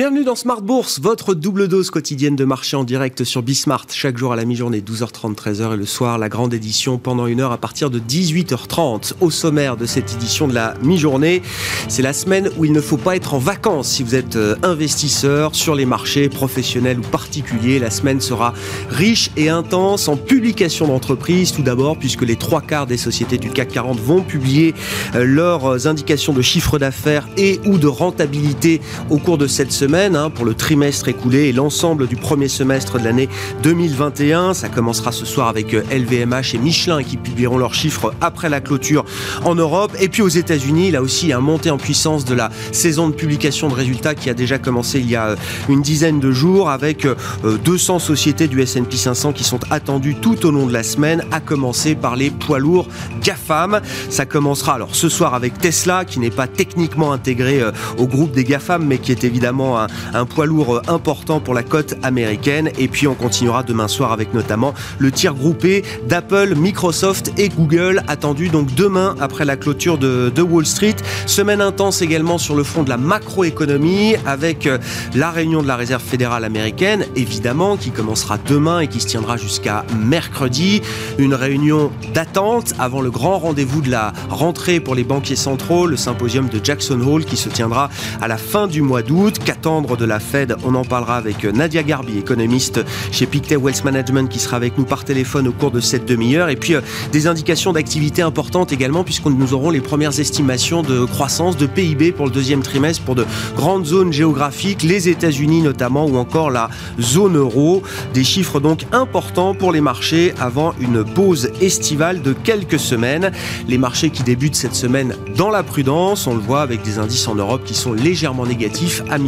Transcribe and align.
Bienvenue 0.00 0.24
dans 0.24 0.34
Smart 0.34 0.62
Bourse, 0.62 0.98
votre 0.98 1.34
double 1.34 1.68
dose 1.68 1.90
quotidienne 1.90 2.34
de 2.34 2.46
marché 2.46 2.74
en 2.74 2.84
direct 2.84 3.22
sur 3.22 3.42
Bismart. 3.42 3.84
Chaque 3.92 4.16
jour 4.16 4.32
à 4.32 4.36
la 4.36 4.46
mi-journée, 4.46 4.80
12h30, 4.80 5.34
13h 5.34 5.74
et 5.74 5.76
le 5.76 5.84
soir, 5.84 6.16
la 6.16 6.30
grande 6.30 6.54
édition 6.54 6.96
pendant 6.96 7.26
une 7.26 7.38
heure 7.38 7.52
à 7.52 7.58
partir 7.58 7.90
de 7.90 7.98
18h30. 7.98 9.12
Au 9.20 9.30
sommaire 9.30 9.76
de 9.76 9.84
cette 9.84 10.14
édition 10.14 10.48
de 10.48 10.54
la 10.54 10.72
mi-journée, 10.82 11.42
c'est 11.88 12.00
la 12.00 12.14
semaine 12.14 12.48
où 12.56 12.64
il 12.64 12.72
ne 12.72 12.80
faut 12.80 12.96
pas 12.96 13.14
être 13.14 13.34
en 13.34 13.38
vacances 13.38 13.88
si 13.88 14.02
vous 14.02 14.14
êtes 14.14 14.36
euh, 14.36 14.56
investisseur 14.62 15.54
sur 15.54 15.74
les 15.74 15.84
marchés 15.84 16.30
professionnels 16.30 16.98
ou 16.98 17.02
particuliers. 17.02 17.78
La 17.78 17.90
semaine 17.90 18.22
sera 18.22 18.54
riche 18.88 19.30
et 19.36 19.50
intense 19.50 20.08
en 20.08 20.16
publications 20.16 20.86
d'entreprises. 20.86 21.52
Tout 21.52 21.60
d'abord, 21.62 21.98
puisque 21.98 22.22
les 22.22 22.36
trois 22.36 22.62
quarts 22.62 22.86
des 22.86 22.96
sociétés 22.96 23.36
du 23.36 23.50
CAC 23.50 23.68
40 23.68 24.00
vont 24.00 24.22
publier 24.22 24.72
euh, 25.14 25.24
leurs 25.24 25.86
indications 25.86 26.32
de 26.32 26.40
chiffre 26.40 26.78
d'affaires 26.78 27.28
et 27.36 27.60
ou 27.66 27.76
de 27.76 27.86
rentabilité 27.86 28.80
au 29.10 29.18
cours 29.18 29.36
de 29.36 29.46
cette 29.46 29.72
semaine 29.72 29.89
Hein, 29.92 30.30
pour 30.30 30.44
le 30.44 30.54
trimestre 30.54 31.08
écoulé 31.08 31.48
et 31.48 31.52
l'ensemble 31.52 32.06
du 32.06 32.14
premier 32.14 32.46
semestre 32.46 33.00
de 33.00 33.04
l'année 33.04 33.28
2021. 33.64 34.54
Ça 34.54 34.68
commencera 34.68 35.10
ce 35.10 35.24
soir 35.24 35.48
avec 35.48 35.72
LVMH 35.72 36.32
euh, 36.32 36.54
et 36.54 36.58
Michelin 36.58 37.02
qui 37.02 37.16
publieront 37.16 37.58
leurs 37.58 37.74
chiffres 37.74 38.14
après 38.20 38.48
la 38.48 38.60
clôture 38.60 39.04
en 39.44 39.56
Europe. 39.56 39.90
Et 39.98 40.08
puis 40.08 40.22
aux 40.22 40.28
États-Unis, 40.28 40.92
là 40.92 41.02
aussi, 41.02 41.32
un 41.32 41.40
montée 41.40 41.70
en 41.70 41.76
puissance 41.76 42.24
de 42.24 42.34
la 42.34 42.50
saison 42.70 43.08
de 43.08 43.14
publication 43.14 43.68
de 43.68 43.74
résultats 43.74 44.14
qui 44.14 44.30
a 44.30 44.34
déjà 44.34 44.58
commencé 44.58 45.00
il 45.00 45.10
y 45.10 45.16
a 45.16 45.30
euh, 45.30 45.36
une 45.68 45.82
dizaine 45.82 46.20
de 46.20 46.30
jours 46.30 46.70
avec 46.70 47.04
200 47.42 47.96
euh, 47.96 47.98
sociétés 47.98 48.46
du 48.46 48.60
S&P 48.60 48.96
500 48.96 49.32
qui 49.32 49.42
sont 49.42 49.60
attendues 49.70 50.14
tout 50.14 50.46
au 50.46 50.52
long 50.52 50.66
de 50.66 50.72
la 50.72 50.84
semaine, 50.84 51.24
à 51.32 51.40
commencer 51.40 51.96
par 51.96 52.14
les 52.14 52.30
poids 52.30 52.60
lourds 52.60 52.86
GAFAM. 53.22 53.80
Ça 54.08 54.24
commencera 54.24 54.74
alors 54.74 54.94
ce 54.94 55.08
soir 55.08 55.34
avec 55.34 55.58
Tesla 55.58 56.04
qui 56.04 56.20
n'est 56.20 56.30
pas 56.30 56.46
techniquement 56.46 57.12
intégré 57.12 57.60
au 57.98 58.06
groupe 58.06 58.32
des 58.32 58.44
GAFAM 58.44 58.84
mais 58.86 58.98
qui 58.98 59.10
est 59.10 59.24
évidemment 59.24 59.79
un, 60.14 60.24
poids 60.26 60.46
lourd 60.46 60.82
important 60.88 61.40
pour 61.40 61.54
la 61.54 61.62
cote 61.62 61.94
américaine. 62.02 62.70
Et 62.78 62.88
puis 62.88 63.06
on 63.06 63.14
continuera 63.14 63.62
demain 63.62 63.88
soir 63.88 64.12
avec 64.12 64.34
notamment 64.34 64.74
le 64.98 65.10
tir 65.10 65.34
groupé 65.34 65.84
d'Apple, 66.08 66.54
Microsoft 66.56 67.32
et 67.38 67.48
Google, 67.48 68.02
attendu 68.08 68.48
donc 68.48 68.74
demain 68.74 69.14
après 69.20 69.44
la 69.44 69.56
clôture 69.56 69.98
de, 69.98 70.40
Wall 70.40 70.64
Street. 70.66 70.96
Semaine 71.26 71.60
intense 71.60 72.00
également 72.00 72.38
sur 72.38 72.54
le 72.54 72.64
front 72.64 72.82
de 72.82 72.88
la 72.88 72.96
macroéconomie 72.96 74.14
avec 74.26 74.66
euh, 74.66 74.78
la 75.14 75.30
réunion 75.30 75.62
de 75.62 75.68
la 75.68 75.76
Réserve 75.76 76.02
fédérale 76.02 76.44
américaine, 76.44 77.04
évidemment, 77.14 77.76
qui 77.76 77.90
commencera 77.90 78.38
demain 78.38 78.80
et 78.80 78.88
qui 78.88 79.00
se 79.00 79.06
tiendra 79.06 79.36
jusqu'à 79.36 79.84
mercredi. 79.98 80.80
Une 81.18 81.34
réunion 81.34 81.90
d'attente 82.14 82.74
avant 82.78 83.02
le 83.02 83.10
grand 83.10 83.38
rendez-vous 83.38 83.82
de 83.82 83.90
la 83.90 84.12
rentrée 84.30 84.80
pour 84.80 84.94
les 84.94 85.04
banquiers 85.04 85.36
centraux, 85.36 85.86
le 85.86 85.96
symposium 85.96 86.48
de 86.48 86.60
Jackson 86.62 87.00
Hole 87.00 87.24
qui 87.24 87.36
se 87.36 87.48
tiendra 87.48 87.90
à 88.20 88.28
la 88.28 88.36
fin 88.36 88.66
du 88.66 88.82
mois 88.82 89.02
d'août 89.02 89.38
de 89.60 90.04
la 90.06 90.20
Fed. 90.20 90.56
On 90.64 90.74
en 90.74 90.84
parlera 90.84 91.16
avec 91.16 91.44
Nadia 91.44 91.82
Garbi, 91.82 92.16
économiste 92.16 92.80
chez 93.12 93.26
Pictet 93.26 93.56
Wealth 93.56 93.84
Management, 93.84 94.26
qui 94.26 94.38
sera 94.38 94.56
avec 94.56 94.78
nous 94.78 94.84
par 94.84 95.04
téléphone 95.04 95.48
au 95.48 95.52
cours 95.52 95.70
de 95.70 95.80
cette 95.80 96.06
demi-heure. 96.06 96.48
Et 96.48 96.56
puis 96.56 96.74
euh, 96.74 96.80
des 97.12 97.26
indications 97.26 97.74
d'activité 97.74 98.22
importantes 98.22 98.72
également, 98.72 99.04
puisque 99.04 99.26
nous 99.26 99.52
aurons 99.52 99.68
les 99.68 99.82
premières 99.82 100.18
estimations 100.18 100.82
de 100.82 101.04
croissance 101.04 101.58
de 101.58 101.66
PIB 101.66 102.12
pour 102.12 102.24
le 102.24 102.32
deuxième 102.32 102.62
trimestre 102.62 103.02
pour 103.02 103.14
de 103.14 103.26
grandes 103.54 103.84
zones 103.84 104.14
géographiques, 104.14 104.82
les 104.82 105.10
États-Unis 105.10 105.60
notamment, 105.60 106.06
ou 106.06 106.16
encore 106.16 106.50
la 106.50 106.70
zone 106.98 107.36
euro. 107.36 107.82
Des 108.14 108.24
chiffres 108.24 108.60
donc 108.60 108.86
importants 108.92 109.54
pour 109.54 109.72
les 109.72 109.82
marchés 109.82 110.32
avant 110.40 110.72
une 110.80 111.04
pause 111.04 111.50
estivale 111.60 112.22
de 112.22 112.32
quelques 112.32 112.80
semaines. 112.80 113.30
Les 113.68 113.78
marchés 113.78 114.08
qui 114.08 114.22
débutent 114.22 114.56
cette 114.56 114.74
semaine 114.74 115.14
dans 115.36 115.50
la 115.50 115.62
prudence, 115.62 116.26
on 116.26 116.34
le 116.34 116.40
voit 116.40 116.62
avec 116.62 116.80
des 116.82 116.98
indices 116.98 117.28
en 117.28 117.34
Europe 117.34 117.62
qui 117.64 117.74
sont 117.74 117.92
légèrement 117.92 118.46
négatifs 118.46 119.02
à 119.10 119.18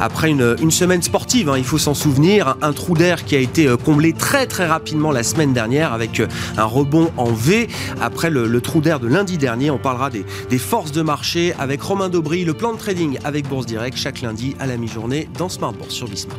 après 0.00 0.30
une, 0.30 0.70
semaine 0.70 1.02
sportive, 1.02 1.48
hein, 1.48 1.56
il 1.56 1.64
faut 1.64 1.78
s'en 1.78 1.94
souvenir, 1.94 2.56
un 2.62 2.72
trou 2.72 2.94
d'air 2.94 3.24
qui 3.24 3.36
a 3.36 3.38
été 3.38 3.66
euh, 3.66 3.76
comblé 3.76 4.12
très 4.12 4.46
très 4.46 4.66
rapidement 4.66 5.12
la 5.12 5.22
semaine 5.22 5.52
dernière 5.52 5.92
avec 5.92 6.20
euh, 6.20 6.26
un 6.56 6.64
rebond 6.64 7.10
en 7.16 7.32
V 7.32 7.68
après 8.00 8.30
le, 8.30 8.60
trou 8.60 8.80
d'air 8.80 9.00
de 9.00 9.06
lundi 9.06 9.38
dernier. 9.38 9.70
On 9.70 9.78
parlera 9.78 10.10
des, 10.10 10.24
des 10.50 10.58
forces 10.58 10.92
de 10.92 11.02
marché 11.02 11.54
avec 11.58 11.80
Romain 11.82 12.08
Daubry, 12.08 12.44
le 12.44 12.54
plan 12.54 12.72
de 12.72 12.78
trading 12.78 13.18
avec 13.24 13.48
Bourse 13.48 13.66
Direct 13.66 13.96
chaque 13.96 14.20
lundi 14.20 14.56
à 14.58 14.66
la 14.66 14.76
mi-journée 14.76 15.28
dans 15.38 15.48
Smart 15.48 15.72
Bourse 15.72 15.94
sur 15.94 16.08
Bismart. 16.08 16.38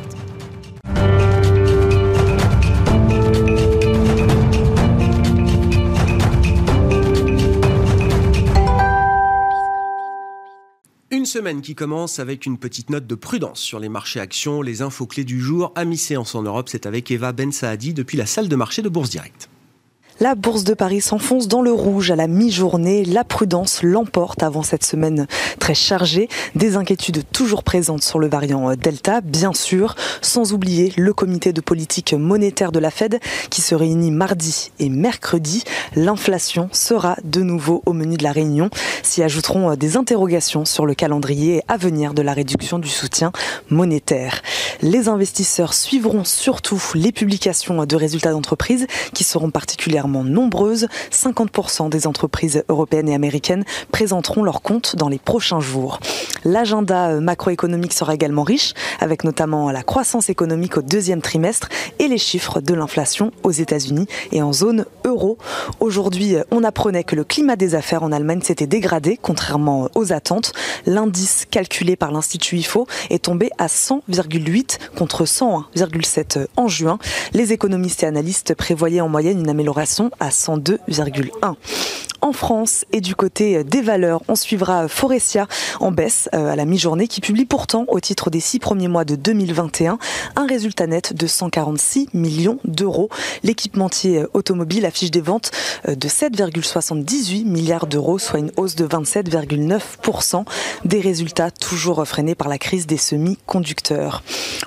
Semaine 11.36 11.60
qui 11.60 11.74
commence 11.74 12.18
avec 12.18 12.46
une 12.46 12.56
petite 12.56 12.88
note 12.88 13.06
de 13.06 13.14
prudence 13.14 13.60
sur 13.60 13.78
les 13.78 13.90
marchés 13.90 14.20
actions, 14.20 14.62
les 14.62 14.80
infos 14.80 15.04
clés 15.04 15.22
du 15.22 15.38
jour. 15.38 15.70
À 15.74 15.84
mi-séance 15.84 16.34
en 16.34 16.42
Europe, 16.42 16.70
c'est 16.70 16.86
avec 16.86 17.10
Eva 17.10 17.32
Ben 17.32 17.52
Saadi 17.52 17.92
depuis 17.92 18.16
la 18.16 18.24
salle 18.24 18.48
de 18.48 18.56
marché 18.56 18.80
de 18.80 18.88
Bourse 18.88 19.10
Directe. 19.10 19.50
La 20.18 20.34
bourse 20.34 20.64
de 20.64 20.72
Paris 20.72 21.02
s'enfonce 21.02 21.46
dans 21.46 21.60
le 21.60 21.70
rouge 21.70 22.10
à 22.10 22.16
la 22.16 22.26
mi-journée. 22.26 23.04
La 23.04 23.22
prudence 23.22 23.82
l'emporte 23.82 24.42
avant 24.42 24.62
cette 24.62 24.82
semaine 24.82 25.26
très 25.58 25.74
chargée. 25.74 26.30
Des 26.54 26.76
inquiétudes 26.76 27.22
toujours 27.32 27.62
présentes 27.62 28.02
sur 28.02 28.18
le 28.18 28.26
variant 28.26 28.74
Delta, 28.76 29.20
bien 29.20 29.52
sûr, 29.52 29.94
sans 30.22 30.54
oublier 30.54 30.94
le 30.96 31.12
comité 31.12 31.52
de 31.52 31.60
politique 31.60 32.14
monétaire 32.14 32.72
de 32.72 32.78
la 32.78 32.90
Fed 32.90 33.20
qui 33.50 33.60
se 33.60 33.74
réunit 33.74 34.10
mardi 34.10 34.70
et 34.78 34.88
mercredi. 34.88 35.64
L'inflation 35.94 36.70
sera 36.72 37.18
de 37.22 37.42
nouveau 37.42 37.82
au 37.84 37.92
menu 37.92 38.16
de 38.16 38.24
la 38.24 38.32
réunion. 38.32 38.70
S'y 39.02 39.22
ajouteront 39.22 39.74
des 39.74 39.98
interrogations 39.98 40.64
sur 40.64 40.86
le 40.86 40.94
calendrier 40.94 41.62
à 41.68 41.76
venir 41.76 42.14
de 42.14 42.22
la 42.22 42.32
réduction 42.32 42.78
du 42.78 42.88
soutien 42.88 43.32
monétaire. 43.68 44.40
Les 44.80 45.08
investisseurs 45.08 45.74
suivront 45.74 46.24
surtout 46.24 46.82
les 46.94 47.12
publications 47.12 47.84
de 47.84 47.96
résultats 47.96 48.32
d'entreprise 48.32 48.86
qui 49.12 49.22
seront 49.22 49.50
particulièrement 49.50 50.05
nombreuses. 50.08 50.88
50% 51.10 51.88
des 51.88 52.06
entreprises 52.06 52.64
européennes 52.68 53.08
et 53.08 53.14
américaines 53.14 53.64
présenteront 53.92 54.42
leurs 54.42 54.62
comptes 54.62 54.96
dans 54.96 55.08
les 55.08 55.18
prochains 55.18 55.60
jours. 55.60 56.00
L'agenda 56.44 57.20
macroéconomique 57.20 57.92
sera 57.92 58.14
également 58.14 58.42
riche, 58.42 58.74
avec 59.00 59.24
notamment 59.24 59.70
la 59.70 59.82
croissance 59.82 60.30
économique 60.30 60.76
au 60.76 60.82
deuxième 60.82 61.22
trimestre 61.22 61.68
et 61.98 62.08
les 62.08 62.18
chiffres 62.18 62.60
de 62.60 62.74
l'inflation 62.74 63.32
aux 63.42 63.50
États-Unis 63.50 64.06
et 64.32 64.42
en 64.42 64.52
zone 64.52 64.86
euro. 65.04 65.38
Aujourd'hui, 65.80 66.36
on 66.50 66.64
apprenait 66.64 67.04
que 67.04 67.16
le 67.16 67.24
climat 67.24 67.56
des 67.56 67.74
affaires 67.74 68.02
en 68.02 68.12
Allemagne 68.12 68.42
s'était 68.42 68.66
dégradé, 68.66 69.18
contrairement 69.20 69.88
aux 69.94 70.12
attentes. 70.12 70.52
L'indice 70.86 71.46
calculé 71.50 71.96
par 71.96 72.12
l'Institut 72.12 72.56
IFO 72.58 72.86
est 73.10 73.24
tombé 73.24 73.50
à 73.58 73.66
100,8 73.66 74.78
contre 74.96 75.24
101,7 75.24 76.46
en 76.56 76.68
juin. 76.68 76.98
Les 77.32 77.52
économistes 77.52 78.02
et 78.02 78.06
analystes 78.06 78.54
prévoyaient 78.54 79.00
en 79.00 79.08
moyenne 79.08 79.40
une 79.40 79.50
amélioration 79.50 79.95
à 80.20 80.28
102,1 80.28 81.54
en 82.20 82.32
France. 82.32 82.84
Et 82.92 83.00
du 83.00 83.14
côté 83.14 83.64
des 83.64 83.82
valeurs, 83.82 84.22
on 84.28 84.34
suivra 84.34 84.88
Forestia 84.88 85.46
en 85.80 85.90
baisse 85.90 86.28
euh, 86.34 86.50
à 86.50 86.56
la 86.56 86.64
mi-journée 86.64 87.08
qui 87.08 87.20
publie 87.20 87.44
pourtant 87.44 87.84
au 87.88 88.00
titre 88.00 88.30
des 88.30 88.40
six 88.40 88.58
premiers 88.58 88.88
mois 88.88 89.04
de 89.04 89.16
2021 89.16 89.98
un 90.36 90.46
résultat 90.46 90.86
net 90.86 91.14
de 91.14 91.26
146 91.26 92.08
millions 92.14 92.58
d'euros. 92.64 93.08
L'équipementier 93.42 94.24
automobile 94.32 94.86
affiche 94.86 95.10
des 95.10 95.20
ventes 95.20 95.50
euh, 95.88 95.94
de 95.94 96.08
7,78 96.08 97.44
milliards 97.44 97.86
d'euros, 97.86 98.18
soit 98.18 98.38
une 98.38 98.52
hausse 98.56 98.76
de 98.76 98.86
27,9%. 98.86 100.44
Des 100.84 101.00
résultats 101.00 101.50
toujours 101.50 102.06
freinés 102.06 102.34
par 102.34 102.48
la 102.48 102.58
crise 102.58 102.86
des 102.86 102.96
semi-conducteurs. 102.96 104.22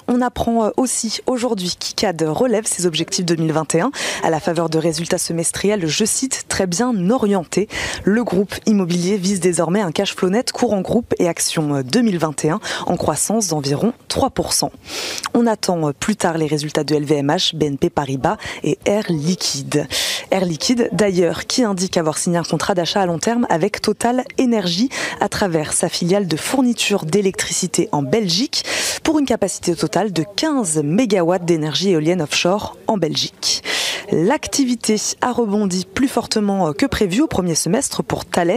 On 0.08 0.22
apprend 0.22 0.66
euh, 0.66 0.70
aussi 0.78 1.20
aujourd'hui 1.26 1.76
qu'ICAD 1.80 2.24
relève 2.28 2.66
ses 2.66 2.86
objectifs 2.86 3.26
2021 3.26 3.92
à 4.24 4.30
la 4.30 4.40
faveur 4.40 4.70
de 4.70 4.78
résultats 4.78 5.18
semestriels, 5.18 5.88
je 5.88 6.06
cite, 6.06 6.46
très 6.48 6.68
bien 6.68 7.10
orientés 7.10 7.39
le 8.04 8.24
groupe 8.24 8.56
immobilier 8.66 9.18
vise 9.18 9.40
désormais 9.40 9.82
un 9.82 9.92
cash 9.92 10.16
flow 10.16 10.30
net 10.30 10.52
courant 10.52 10.82
groupe 10.82 11.14
et 11.20 11.28
action 11.28 11.82
2021 11.82 12.60
en 12.86 12.98
croissance 12.98 13.50
d'environ 13.50 13.94
3%. 14.10 14.70
On 15.34 15.48
attend 15.48 15.92
plus 15.94 16.16
tard 16.16 16.38
les 16.38 16.48
résultats 16.48 16.84
de 16.84 16.96
LVMH, 16.96 17.56
BNP 17.56 17.90
Paribas 17.90 18.38
et 18.64 18.78
Air 18.86 19.06
Liquide. 19.10 19.88
Air 20.32 20.46
Liquide, 20.46 20.90
d'ailleurs, 20.92 21.48
qui 21.48 21.64
indique 21.64 21.98
avoir 21.98 22.18
signé 22.18 22.38
un 22.38 22.44
contrat 22.44 22.76
d'achat 22.76 23.02
à 23.02 23.06
long 23.06 23.20
terme 23.20 23.48
avec 23.50 23.82
Total 23.82 24.24
Energy 24.40 24.90
à 25.20 25.30
travers 25.30 25.74
sa 25.74 25.90
filiale 25.90 26.28
de 26.28 26.38
fourniture 26.38 27.06
d'électricité 27.06 27.90
en 27.92 28.04
Belgique 28.04 28.64
pour 29.04 29.20
une 29.20 29.26
capacité 29.26 29.76
totale 29.76 30.12
de 30.12 30.24
15 30.36 30.84
MW 30.84 31.40
d'énergie 31.42 31.92
éolienne 31.92 32.22
offshore 32.22 32.78
en 32.88 32.98
Belgique. 32.98 33.64
L'activité 34.12 34.96
a 35.22 35.32
rebondi 35.32 35.86
plus 35.86 36.08
fortement 36.08 36.74
que 36.74 36.86
prévu 36.88 37.22
premier 37.30 37.56
semestre 37.56 38.04
pour 38.04 38.26
Thales. 38.26 38.50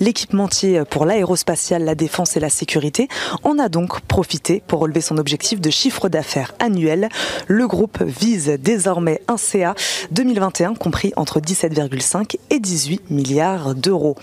L'équipementier 0.00 0.82
pour 0.90 1.06
l'aérospatiale, 1.06 1.84
la 1.84 1.94
défense 1.94 2.36
et 2.36 2.40
la 2.40 2.50
sécurité 2.50 3.08
en 3.44 3.58
a 3.58 3.70
donc 3.70 4.00
profité 4.02 4.62
pour 4.66 4.80
relever 4.80 5.00
son 5.00 5.16
objectif 5.16 5.60
de 5.60 5.70
chiffre 5.70 6.08
d'affaires 6.08 6.54
annuel. 6.58 7.08
Le 7.46 7.66
groupe 7.66 8.02
vise 8.02 8.58
désormais 8.60 9.22
un 9.28 9.36
CA 9.36 9.74
2021 10.10 10.74
compris 10.74 11.12
entre 11.16 11.40
17,5 11.40 12.36
et 12.50 12.60
18 12.60 13.10
milliards 13.10 13.74
d'euros. 13.74 14.16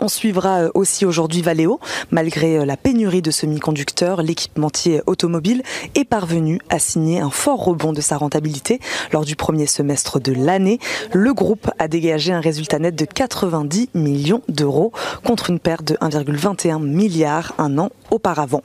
On 0.00 0.08
suivra 0.08 0.70
aussi 0.74 1.04
aujourd'hui 1.04 1.42
Valeo. 1.42 1.78
Malgré 2.10 2.64
la 2.64 2.76
pénurie 2.76 3.22
de 3.22 3.30
semi-conducteurs, 3.30 4.22
l'équipementier 4.22 5.02
automobile 5.06 5.62
est 5.94 6.04
parvenu 6.04 6.60
à 6.70 6.78
signer 6.78 7.20
un 7.20 7.30
fort 7.30 7.62
rebond 7.64 7.92
de 7.92 8.00
sa 8.00 8.16
rentabilité 8.16 8.80
lors 9.12 9.24
du 9.24 9.36
premier 9.36 9.66
semestre 9.66 10.20
de 10.20 10.32
l'année. 10.32 10.78
Le 11.12 11.34
groupe 11.34 11.70
a 11.78 11.88
dégagé 11.88 12.32
un 12.32 12.40
résultat 12.40 12.78
net 12.78 12.94
de 12.94 13.04
90 13.34 13.90
millions 13.94 14.42
d'euros 14.48 14.92
contre 15.24 15.50
une 15.50 15.58
perte 15.58 15.84
de 15.84 15.94
1,21 15.96 16.80
milliard 16.80 17.52
un 17.58 17.78
an 17.78 17.90
auparavant. 18.14 18.62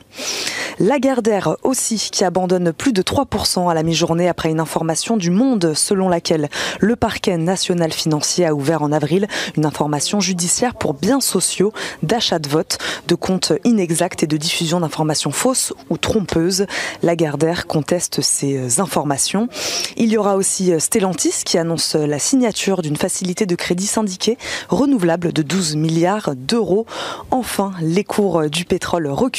Lagardère 0.80 1.58
aussi 1.64 2.10
qui 2.10 2.24
abandonne 2.24 2.72
plus 2.72 2.94
de 2.94 3.02
3% 3.02 3.70
à 3.70 3.74
la 3.74 3.84
mi-journée 3.84 4.30
après 4.30 4.50
une 4.50 4.62
information 4.62 5.18
du 5.18 5.30
Monde 5.30 5.74
selon 5.74 6.08
laquelle 6.08 6.48
le 6.80 6.96
parquet 6.96 7.36
national 7.36 7.92
financier 7.92 8.46
a 8.46 8.56
ouvert 8.56 8.82
en 8.82 8.94
avril 8.94 9.28
une 9.58 9.66
information 9.66 10.22
judiciaire 10.22 10.76
pour 10.76 10.94
biens 10.94 11.20
sociaux, 11.20 11.74
d'achat 12.02 12.40
de 12.40 12.48
vote, 12.48 12.78
de 13.10 13.16
comptes 13.16 13.52
inexacts 13.66 14.24
et 14.24 14.28
de 14.28 14.38
diffusion 14.38 14.80
d'informations 14.80 15.32
fausses 15.32 15.74
ou 15.90 15.98
trompeuses. 15.98 16.66
Lagardère 17.04 17.68
conteste 17.68 18.22
ces 18.22 18.80
informations. 18.80 19.50
Il 19.98 20.10
y 20.10 20.18
aura 20.18 20.38
aussi 20.38 20.72
Stellantis 20.80 21.44
qui 21.44 21.58
annonce 21.58 21.96
la 21.96 22.20
signature 22.20 22.82
d'une 22.82 22.96
facilité 22.96 23.46
de 23.46 23.56
crédit 23.56 23.88
syndiqué 23.88 24.38
renouvelable 24.70 25.34
de 25.34 25.42
12 25.42 25.76
milliards 25.76 26.36
d'euros. 26.38 26.86
Enfin, 27.32 27.74
les 27.82 28.06
cours 28.06 28.50
du 28.50 28.64
pétrole 28.64 29.08
reculent 29.08 29.39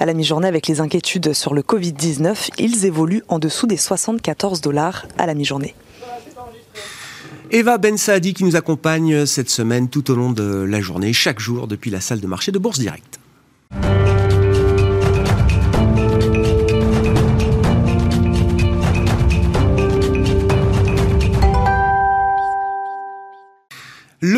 à 0.00 0.06
la 0.06 0.14
mi-journée 0.14 0.48
avec 0.48 0.66
les 0.68 0.80
inquiétudes 0.80 1.32
sur 1.32 1.54
le 1.54 1.62
Covid-19. 1.62 2.50
Ils 2.58 2.86
évoluent 2.86 3.22
en 3.28 3.38
dessous 3.38 3.66
des 3.66 3.76
74 3.76 4.60
dollars 4.60 5.06
à 5.18 5.26
la 5.26 5.34
mi-journée. 5.34 5.74
Eva 7.50 7.78
Ben 7.78 7.98
Saadi 7.98 8.32
qui 8.34 8.44
nous 8.44 8.56
accompagne 8.56 9.26
cette 9.26 9.50
semaine 9.50 9.88
tout 9.88 10.10
au 10.10 10.14
long 10.14 10.32
de 10.32 10.62
la 10.62 10.80
journée, 10.80 11.12
chaque 11.12 11.38
jour 11.38 11.66
depuis 11.66 11.90
la 11.90 12.00
salle 12.00 12.20
de 12.20 12.26
marché 12.26 12.50
de 12.52 12.58
Bourse 12.58 12.78
Directe. 12.78 13.21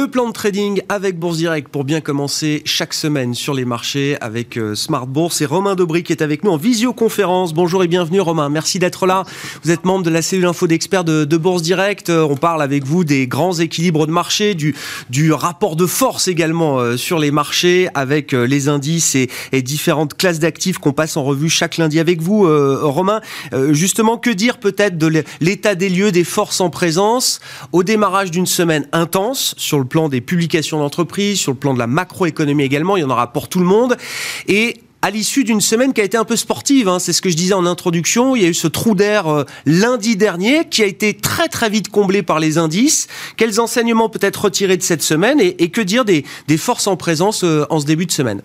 Le 0.05 0.11
plan 0.11 0.29
de 0.29 0.35
trading 0.35 0.83
avec 0.91 1.19
Bourse 1.19 1.39
Direct 1.39 1.71
pour 1.71 1.83
bien 1.83 2.03
commencer 2.03 2.61
chaque 2.67 2.93
semaine 2.93 3.33
sur 3.33 3.55
les 3.55 3.65
marchés 3.65 4.19
avec 4.21 4.59
euh, 4.59 4.75
Smart 4.75 5.07
Bourse 5.07 5.41
et 5.41 5.47
Romain 5.47 5.77
Dobry 5.77 6.03
qui 6.03 6.13
est 6.13 6.21
avec 6.21 6.45
nous 6.45 6.51
en 6.51 6.59
visioconférence. 6.59 7.55
Bonjour 7.55 7.83
et 7.83 7.89
bienvenue 7.89 8.21
Romain, 8.21 8.51
merci 8.51 8.79
d'être 8.79 9.07
là. 9.07 9.25
Vous 9.63 9.71
êtes 9.71 9.87
membre 9.87 10.05
de 10.05 10.11
la 10.11 10.21
cellule 10.21 10.45
info 10.45 10.67
d'experts 10.67 11.05
de, 11.05 11.37
Bourse 11.39 11.63
Direct. 11.63 12.11
Euh, 12.11 12.21
on 12.29 12.37
parle 12.37 12.61
avec 12.61 12.85
vous 12.85 13.03
des 13.03 13.27
grands 13.27 13.59
équilibres 13.59 14.07
de 14.07 14.13
marché, 14.13 14.55
du, 14.55 14.75
rapport 15.33 15.75
de 15.75 15.87
force 15.87 16.29
également 16.29 16.81
euh, 16.81 16.99
sur 16.99 17.19
les 17.19 17.31
marchés 17.31 17.89
avec 17.95 18.33
les 18.33 18.69
indices 18.69 19.17
et 19.17 19.63
différentes 19.63 20.19
classes 20.19 20.39
d'actifs 20.39 20.77
qu'on 20.77 20.93
passe 20.93 21.17
en 21.17 21.25
revue 21.25 21.49
chaque 21.49 21.79
lundi 21.79 21.99
avec 21.99 22.21
vous 22.21 22.47
Romain. 22.83 23.23
Justement, 23.71 24.19
que 24.19 24.29
dire 24.29 24.59
peut-être 24.59 24.99
de 24.99 25.25
l'état 25.41 25.75
des 25.75 25.89
lieux 25.89 26.13
des 26.13 26.25
forces 26.25 26.61
en 26.61 26.69
présence 26.69 27.41
au 27.73 27.83
démarrage 27.83 28.31
d'une 28.31 28.47
semaine 28.47 28.87
intense 28.93 29.55
sur 29.57 29.79
le 29.79 29.87
plan 29.95 30.04
des 30.09 30.21
publications 30.21 30.79
d'entreprise, 30.79 31.39
sur 31.39 31.53
le 31.53 31.59
plan 31.59 31.75
de 31.75 31.79
la 31.79 31.87
macroéconomie 31.87 32.65
également, 32.65 32.97
il 32.97 33.01
y 33.01 33.05
en 33.05 33.11
aura 33.11 33.33
pour 33.33 33.49
tout 33.49 33.61
le 33.61 33.67
monde. 33.67 33.97
Et 34.47 34.77
à 35.05 35.11
l'issue 35.11 35.45
d'une 35.45 35.61
semaine 35.61 35.93
qui 35.93 36.01
a 36.01 36.05
été 36.05 36.17
un 36.17 36.25
peu 36.25 36.35
sportive. 36.35 36.89
Hein, 36.89 36.99
c'est 36.99 37.13
ce 37.13 37.21
que 37.21 37.29
je 37.29 37.37
disais 37.37 37.53
en 37.53 37.67
introduction. 37.67 38.35
Il 38.35 38.43
y 38.43 38.47
a 38.47 38.49
eu 38.49 38.55
ce 38.55 38.69
trou 38.69 38.95
d'air 38.95 39.27
euh, 39.27 39.45
lundi 39.67 40.17
dernier 40.17 40.67
qui 40.71 40.83
a 40.83 40.87
été 40.87 41.13
très 41.13 41.49
très 41.49 41.69
vite 41.69 41.91
comblé 41.91 42.23
par 42.23 42.41
les 42.41 42.57
indices. 42.57 43.07
Quels 43.37 43.61
enseignements 43.61 44.09
peut-être 44.09 44.45
retirés 44.45 44.79
de 44.79 44.83
cette 44.83 45.03
semaine 45.03 45.41
et, 45.41 45.69
que 45.69 45.83
dire 45.83 46.07
des, 46.07 46.25
des 46.49 46.57
forces 46.57 46.87
en 46.87 46.97
présence 46.97 47.45
euh, 47.45 47.67
en 47.69 47.81
ce 47.81 47.85
début 47.85 48.07
de 48.07 48.13
semaine? 48.13 48.41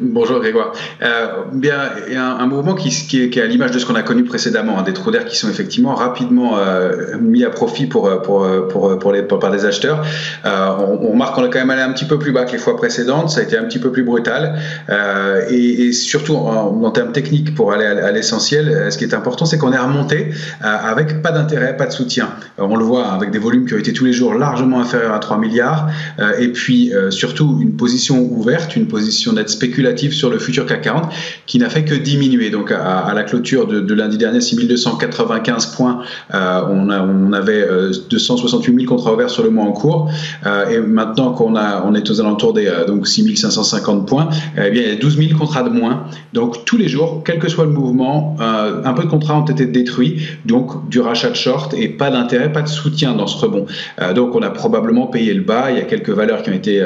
Bonjour 0.00 0.40
Grégoire. 0.40 0.72
Euh, 1.02 1.26
bien, 1.52 1.90
il 2.08 2.14
y 2.14 2.16
a 2.16 2.24
un, 2.24 2.46
mouvement 2.46 2.74
qui, 2.74 2.88
est, 2.88 3.36
est, 3.36 3.40
à 3.40 3.44
l'image 3.44 3.72
de 3.72 3.78
ce 3.78 3.84
qu'on 3.84 3.94
a 3.94 4.02
connu 4.02 4.24
précédemment, 4.24 4.78
hein, 4.78 4.82
des 4.82 4.94
trous 4.94 5.10
d'air 5.10 5.26
qui 5.26 5.36
sont 5.36 5.50
effectivement 5.50 5.94
rapidement 5.94 6.56
euh, 6.56 7.18
mis 7.20 7.44
à 7.44 7.50
profit 7.50 7.84
pour, 7.86 8.10
pour, 8.22 8.48
pour, 8.68 8.98
pour 8.98 9.12
les, 9.12 9.22
par 9.22 9.50
des 9.50 9.66
acheteurs. 9.66 10.02
Euh, 10.46 10.68
on, 10.78 11.08
on, 11.08 11.12
remarque 11.12 11.34
qu'on 11.34 11.44
a 11.44 11.48
quand 11.48 11.58
même 11.58 11.68
allé 11.68 11.82
un 11.82 11.92
petit 11.92 12.06
peu 12.06 12.18
plus 12.18 12.32
bas 12.32 12.44
que 12.44 12.52
les 12.52 12.58
fois 12.58 12.74
précédentes, 12.74 13.28
ça 13.28 13.40
a 13.40 13.42
été 13.42 13.58
un 13.58 13.64
petit 13.64 13.78
peu 13.78 13.92
plus 13.92 14.02
brutal. 14.02 14.58
Euh, 14.88 15.42
et, 15.50 15.92
surtout 15.92 16.36
en, 16.36 16.90
termes 16.90 17.12
techniques, 17.12 17.54
pour 17.54 17.72
aller 17.72 17.84
à, 17.84 18.10
l'essentiel, 18.12 18.68
euh, 18.68 18.90
ce 18.90 18.96
qui 18.96 19.04
est 19.04 19.14
important, 19.14 19.44
c'est 19.44 19.58
qu'on 19.58 19.72
est 19.72 19.78
remonté 19.78 20.30
euh, 20.64 20.64
avec 20.64 21.20
pas 21.20 21.32
d'intérêt, 21.32 21.76
pas 21.76 21.86
de 21.86 21.92
soutien. 21.92 22.30
on 22.56 22.76
le 22.76 22.84
voit 22.84 23.12
avec 23.12 23.30
des 23.30 23.38
volumes 23.38 23.66
qui 23.66 23.74
ont 23.74 23.78
été 23.78 23.92
tous 23.92 24.06
les 24.06 24.14
jours 24.14 24.34
largement 24.34 24.80
inférieurs 24.80 25.12
à 25.12 25.18
3 25.18 25.36
milliards, 25.36 25.90
et 26.38 26.48
puis 26.48 26.92
surtout 27.10 27.58
une 27.60 27.76
position 27.76 28.20
ouverte, 28.20 28.74
une 28.76 28.88
position 28.88 29.32
nette 29.32 29.48
spéculative 29.48 29.81
sur 30.10 30.30
le 30.30 30.38
futur 30.38 30.66
CAC 30.66 30.82
40 30.82 31.12
qui 31.46 31.58
n'a 31.58 31.68
fait 31.68 31.84
que 31.84 31.94
diminuer. 31.94 32.50
Donc 32.50 32.70
à, 32.72 33.12
la 33.14 33.22
clôture 33.22 33.66
de, 33.66 33.94
lundi 33.94 34.18
dernier, 34.18 34.40
6295 34.40 35.66
points, 35.74 36.02
euh, 36.34 36.60
on, 36.68 37.32
avait 37.32 37.66
268 38.10 38.72
euh, 38.72 38.78
000 38.80 38.88
contrats 38.88 39.12
ouverts 39.12 39.30
sur 39.30 39.42
le 39.42 39.50
mois 39.50 39.64
en 39.64 39.72
cours. 39.72 40.10
Euh, 40.46 40.68
et 40.70 40.78
maintenant 40.78 41.32
qu'on 41.32 41.56
a, 41.56 41.84
on 41.84 41.94
est 41.94 42.10
aux 42.10 42.20
alentours 42.20 42.52
des 42.52 42.70
donc 42.86 43.06
6550 43.06 44.06
points, 44.06 44.28
eh 44.56 44.70
bien, 44.70 44.82
il 44.82 44.88
y 44.88 44.92
a 44.92 44.96
12 44.96 45.18
000 45.18 45.38
contrats 45.38 45.62
de 45.62 45.68
moins. 45.68 46.04
Donc 46.32 46.64
tous 46.64 46.76
les 46.76 46.88
jours, 46.88 47.22
quel 47.24 47.38
que 47.38 47.48
soit 47.48 47.64
le 47.64 47.70
mouvement, 47.70 48.36
un 48.40 48.92
peu 48.94 49.04
de 49.04 49.08
contrats 49.08 49.38
ont 49.38 49.44
été 49.44 49.66
détruits. 49.66 50.22
Donc 50.44 50.88
du 50.88 51.00
rachat 51.00 51.30
de 51.30 51.36
short 51.36 51.74
et 51.74 51.88
pas 51.88 52.10
d'intérêt, 52.10 52.52
pas 52.52 52.62
de 52.62 52.68
soutien 52.68 53.14
dans 53.14 53.26
ce 53.26 53.36
rebond. 53.38 53.66
donc 54.14 54.34
on 54.34 54.42
a 54.42 54.50
probablement 54.50 55.06
payé 55.06 55.34
le 55.34 55.42
bas. 55.42 55.70
Il 55.70 55.76
y 55.76 55.80
a 55.80 55.84
quelques 55.84 56.10
valeurs 56.10 56.42
qui 56.42 56.50
ont 56.50 56.54
été 56.54 56.82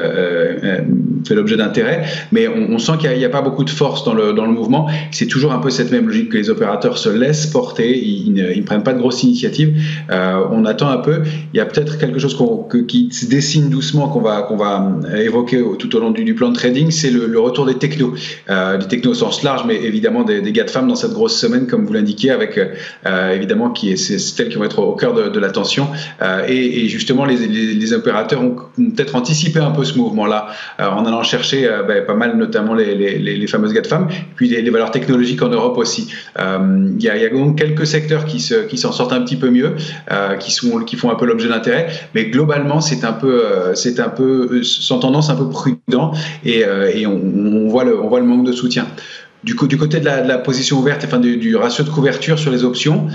fait 1.27 1.35
l'objet 1.35 1.57
d'intérêt, 1.57 2.05
mais 2.33 2.49
on, 2.49 2.75
on 2.75 2.79
sent 2.87 2.99
qu'il 2.99 3.17
n'y 3.17 3.25
a, 3.25 3.29
pas 3.29 3.43
beaucoup 3.43 3.65
de 3.65 3.71
force 3.71 4.05
dans 4.05 4.15
le, 4.15 4.33
dans 4.33 4.47
le 4.47 4.53
mouvement. 4.53 4.89
C'est 5.11 5.27
toujours 5.27 5.53
un 5.53 5.59
peu 5.59 5.71
cette 5.71 5.91
même 5.91 6.07
logique 6.07 6.31
que 6.31 6.37
les 6.37 6.51
opérateurs 6.51 6.99
se 6.99 7.09
laissent 7.09 7.47
porter, 7.47 7.99
ils, 7.99 8.33
ne, 8.33 8.63
prennent 8.63 8.83
pas 8.83 8.93
de 8.93 8.99
grosses 8.99 9.23
initiatives. 9.23 9.77
Euh, 10.11 10.41
on 10.51 10.65
attend 10.65 10.89
un 10.89 10.99
peu. 10.99 11.23
Il 11.53 11.57
y 11.57 11.61
a 11.61 11.67
peut-être 11.67 11.99
quelque 11.99 12.19
chose 12.19 12.37
qui 12.89 13.09
se 13.11 13.27
dessine 13.27 13.69
doucement 13.69 14.09
qu'on 14.09 14.21
va, 14.21 14.43
qu'on 14.43 14.57
va 14.57 14.93
évoquer 15.19 15.63
tout 15.79 15.95
au 15.97 16.01
long 16.01 16.11
du, 16.11 16.35
plan 16.35 16.51
de 16.51 16.55
trading, 16.55 16.91
c'est 16.91 17.11
le, 17.11 17.39
retour 17.39 17.67
des 17.67 17.75
technos. 17.75 18.15
Euh, 18.51 18.79
des 18.79 18.87
technos 18.87 19.13
au 19.13 19.15
sens 19.15 19.43
large, 19.43 19.65
mais 19.67 19.77
évidemment 19.77 20.23
des, 20.23 20.41
gars 20.53 20.65
de 20.65 20.71
femmes 20.71 20.89
dans 20.89 20.97
cette 20.97 21.13
grosse 21.13 21.37
semaine, 21.37 21.67
comme 21.67 21.85
vous 21.85 21.93
l'indiquez, 21.93 22.31
avec 22.31 22.59
euh, 22.59 23.35
évidemment 23.35 23.71
qui 23.71 23.93
est, 23.93 23.97
c'est 23.97 24.19
celles 24.19 24.49
qui 24.49 24.57
vont 24.57 24.65
être 24.65 24.79
au 24.79 24.95
cœur 24.95 25.15
de, 25.15 25.37
l'attention. 25.39 25.89
Et, 26.49 26.89
justement, 26.89 27.25
les, 27.25 27.37
les, 27.47 27.93
opérateurs 27.93 28.43
ont, 28.43 28.57
peut-être 28.77 29.15
anticipé 29.17 29.61
un 29.61 29.71
peu 29.71 29.85
ce 29.85 29.97
mouvement-là 29.99 30.49
en 30.79 31.05
allant 31.05 31.23
chercher 31.23 31.69
ben, 31.87 32.05
pas 32.05 32.15
mal, 32.15 32.37
notamment 32.37 32.75
les 32.77 32.97
les, 33.19 33.47
fameuses 33.47 33.73
GAFAM, 33.73 34.09
puis 34.35 34.49
les, 34.49 34.71
valeurs 34.71 34.91
technologiques 34.91 35.43
en 35.43 35.49
Europe 35.49 35.79
aussi. 35.79 36.13
Euh, 36.39 36.91
il 36.99 37.03
y, 37.03 37.09
a, 37.09 37.29
donc 37.29 37.59
quelques 37.59 37.87
secteurs 37.87 38.25
qui 38.25 38.41
s'en 38.41 38.65
qui 38.69 38.79
sortent 38.79 39.13
un 39.13 39.23
petit 39.23 39.37
peu 39.37 39.51
mieux, 39.51 39.77
euh, 40.11 40.37
qui, 40.37 40.53
sont, 40.53 40.81
qui 40.81 40.97
font 40.97 41.11
un 41.11 41.15
peu 41.15 41.27
l'objet 41.27 41.49
d'intérêt, 41.49 41.89
mais 42.15 42.27
globalement, 42.27 42.81
c'est 42.81 43.05
un 43.05 43.13
peu, 43.13 43.45
euh, 43.45 43.75
c'est 43.75 44.01
un 44.01 44.09
peu, 44.09 44.63
sans 44.63 44.99
tendance 44.99 45.31
un 45.31 45.37
peu 45.37 45.49
prudent, 45.49 46.13
et, 46.45 46.65
on, 47.07 47.69
voit 47.69 47.85
le, 47.85 47.97
manque 48.23 48.47
de 48.47 48.53
soutien. 48.53 48.87
Du, 49.45 49.55
côté 49.55 50.01
de 50.01 50.05
la, 50.05 50.39
position 50.39 50.79
ouverte, 50.79 51.05
enfin 51.05 51.19
du, 51.19 51.57
ratio 51.57 51.85
de 51.85 51.91
couverture 51.91 52.39
sur 52.39 52.51
les 52.51 52.65
options, 52.65 53.07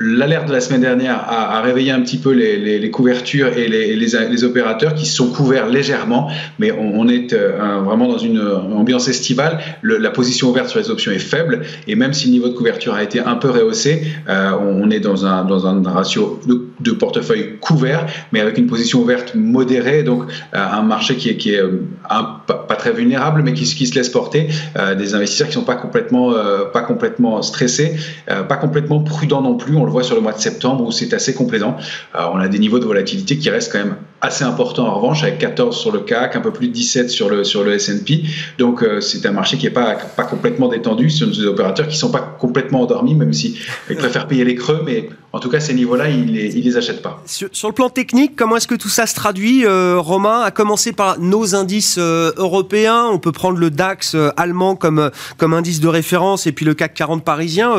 L'alerte 0.00 0.46
de 0.46 0.52
la 0.52 0.60
semaine 0.60 0.80
dernière 0.80 1.24
a, 1.28 1.60
réveillé 1.60 1.90
un 1.90 2.00
petit 2.00 2.18
peu 2.18 2.30
les, 2.30 2.90
couvertures 2.90 3.48
et 3.56 3.66
les, 3.68 4.44
opérateurs 4.44 4.94
qui 4.94 5.06
se 5.06 5.16
sont 5.16 5.30
couverts 5.32 5.66
légèrement, 5.66 6.30
mais 6.58 6.70
on, 6.70 7.08
est 7.08 7.32
euh, 7.32 7.80
vraiment 7.84 8.06
dans 8.06 8.18
une 8.18 8.40
ambiance 8.40 9.08
estivale. 9.08 9.58
la 9.82 10.10
position 10.10 10.50
ouverte 10.50 10.68
sur 10.68 10.78
les 10.78 10.90
options 10.90 11.10
est 11.10 11.18
faible 11.18 11.62
et 11.88 11.96
même 11.96 12.12
si 12.12 12.26
le 12.26 12.32
niveau 12.32 12.48
de 12.48 12.54
couverture 12.54 12.94
a 12.94 13.02
été 13.02 13.18
un 13.18 13.34
peu 13.34 13.50
rehaussé, 13.50 14.02
euh, 14.28 14.52
on 14.60 14.90
est 14.90 15.00
dans 15.00 15.26
un, 15.26 15.82
ratio 15.84 16.40
de, 16.46 16.90
portefeuille 16.92 17.56
couvert, 17.60 18.06
mais 18.32 18.40
avec 18.40 18.56
une 18.58 18.66
position 18.66 19.00
ouverte 19.00 19.34
modérée, 19.34 20.04
donc 20.04 20.24
euh, 20.54 20.58
un 20.58 20.82
marché 20.82 21.16
qui 21.16 21.30
est, 21.30 21.62
pas, 22.06 22.76
très 22.76 22.92
vulnérable, 22.92 23.42
mais 23.42 23.52
qui, 23.52 23.66
se 23.66 23.94
laisse 23.94 24.08
porter, 24.08 24.48
des 24.96 25.14
investisseurs 25.14 25.48
qui 25.48 25.54
sont 25.54 25.62
pas 25.62 25.74
complètement, 25.74 27.42
stressés, 27.42 27.96
pas 28.26 28.56
complètement 28.56 29.00
prudents 29.00 29.42
non 29.42 29.56
plus. 29.56 29.76
Le 29.88 29.92
voit 29.92 30.04
sur 30.04 30.14
le 30.14 30.20
mois 30.20 30.32
de 30.32 30.40
septembre 30.40 30.84
où 30.86 30.92
c'est 30.92 31.12
assez 31.12 31.34
complaisant. 31.34 31.76
Euh, 32.14 32.20
on 32.32 32.38
a 32.38 32.48
des 32.48 32.58
niveaux 32.58 32.78
de 32.78 32.84
volatilité 32.84 33.36
qui 33.36 33.50
restent 33.50 33.72
quand 33.72 33.78
même 33.78 33.96
assez 34.20 34.44
important 34.44 34.86
en 34.86 34.94
revanche, 34.94 35.22
avec 35.22 35.38
14 35.38 35.76
sur 35.76 35.92
le 35.92 36.00
CAC, 36.00 36.36
un 36.36 36.40
peu 36.40 36.52
plus 36.52 36.68
de 36.68 36.72
17 36.72 37.10
sur 37.10 37.28
le, 37.28 37.44
sur 37.44 37.64
le 37.64 37.72
S&P. 37.72 38.22
Donc 38.58 38.82
euh, 38.82 39.00
c'est 39.00 39.24
un 39.26 39.32
marché 39.32 39.56
qui 39.56 39.66
n'est 39.66 39.72
pas, 39.72 39.96
pas 40.16 40.24
complètement 40.24 40.68
détendu, 40.68 41.10
ce 41.10 41.24
sont 41.24 41.30
des 41.30 41.46
opérateurs 41.46 41.86
qui 41.86 41.94
ne 41.94 41.98
sont 41.98 42.10
pas 42.10 42.36
complètement 42.38 42.82
endormis, 42.82 43.14
même 43.14 43.32
s'ils 43.32 43.56
ils 43.88 43.96
préfèrent 43.96 44.26
payer 44.26 44.44
les 44.44 44.54
creux, 44.54 44.82
mais 44.84 45.08
en 45.32 45.40
tout 45.40 45.50
cas 45.50 45.60
ces 45.60 45.74
niveaux-là, 45.74 46.08
ils 46.08 46.26
ne 46.26 46.32
les, 46.32 46.76
achètent 46.76 47.02
pas. 47.02 47.22
Sur, 47.26 47.68
le 47.68 47.74
plan 47.74 47.90
technique, 47.90 48.36
comment 48.36 48.56
est-ce 48.56 48.66
que 48.66 48.74
tout 48.74 48.88
ça 48.88 49.06
se 49.06 49.14
traduit, 49.14 49.64
euh, 49.64 49.98
Romain 49.98 50.40
À 50.40 50.50
commencer 50.50 50.92
par 50.92 51.18
nos 51.18 51.54
indices 51.54 51.96
euh, 51.98 52.32
européens, 52.36 53.06
on 53.06 53.18
peut 53.18 53.32
prendre 53.32 53.58
le 53.58 53.70
DAX 53.70 54.16
allemand 54.36 54.76
comme, 54.76 55.10
comme 55.36 55.54
indice 55.54 55.80
de 55.80 55.88
référence 55.88 56.46
et 56.46 56.52
puis 56.52 56.64
le 56.64 56.74
CAC 56.74 56.94
40 56.94 57.24
parisien, 57.24 57.74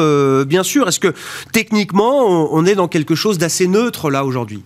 bien 0.45 0.63
sûr. 0.63 0.87
Est-ce 0.87 0.99
que 0.99 1.13
techniquement, 1.51 2.53
on 2.53 2.65
est 2.65 2.75
dans 2.75 2.87
quelque 2.87 3.15
chose 3.15 3.37
d'assez 3.37 3.67
neutre 3.67 4.09
là 4.09 4.25
aujourd'hui? 4.25 4.63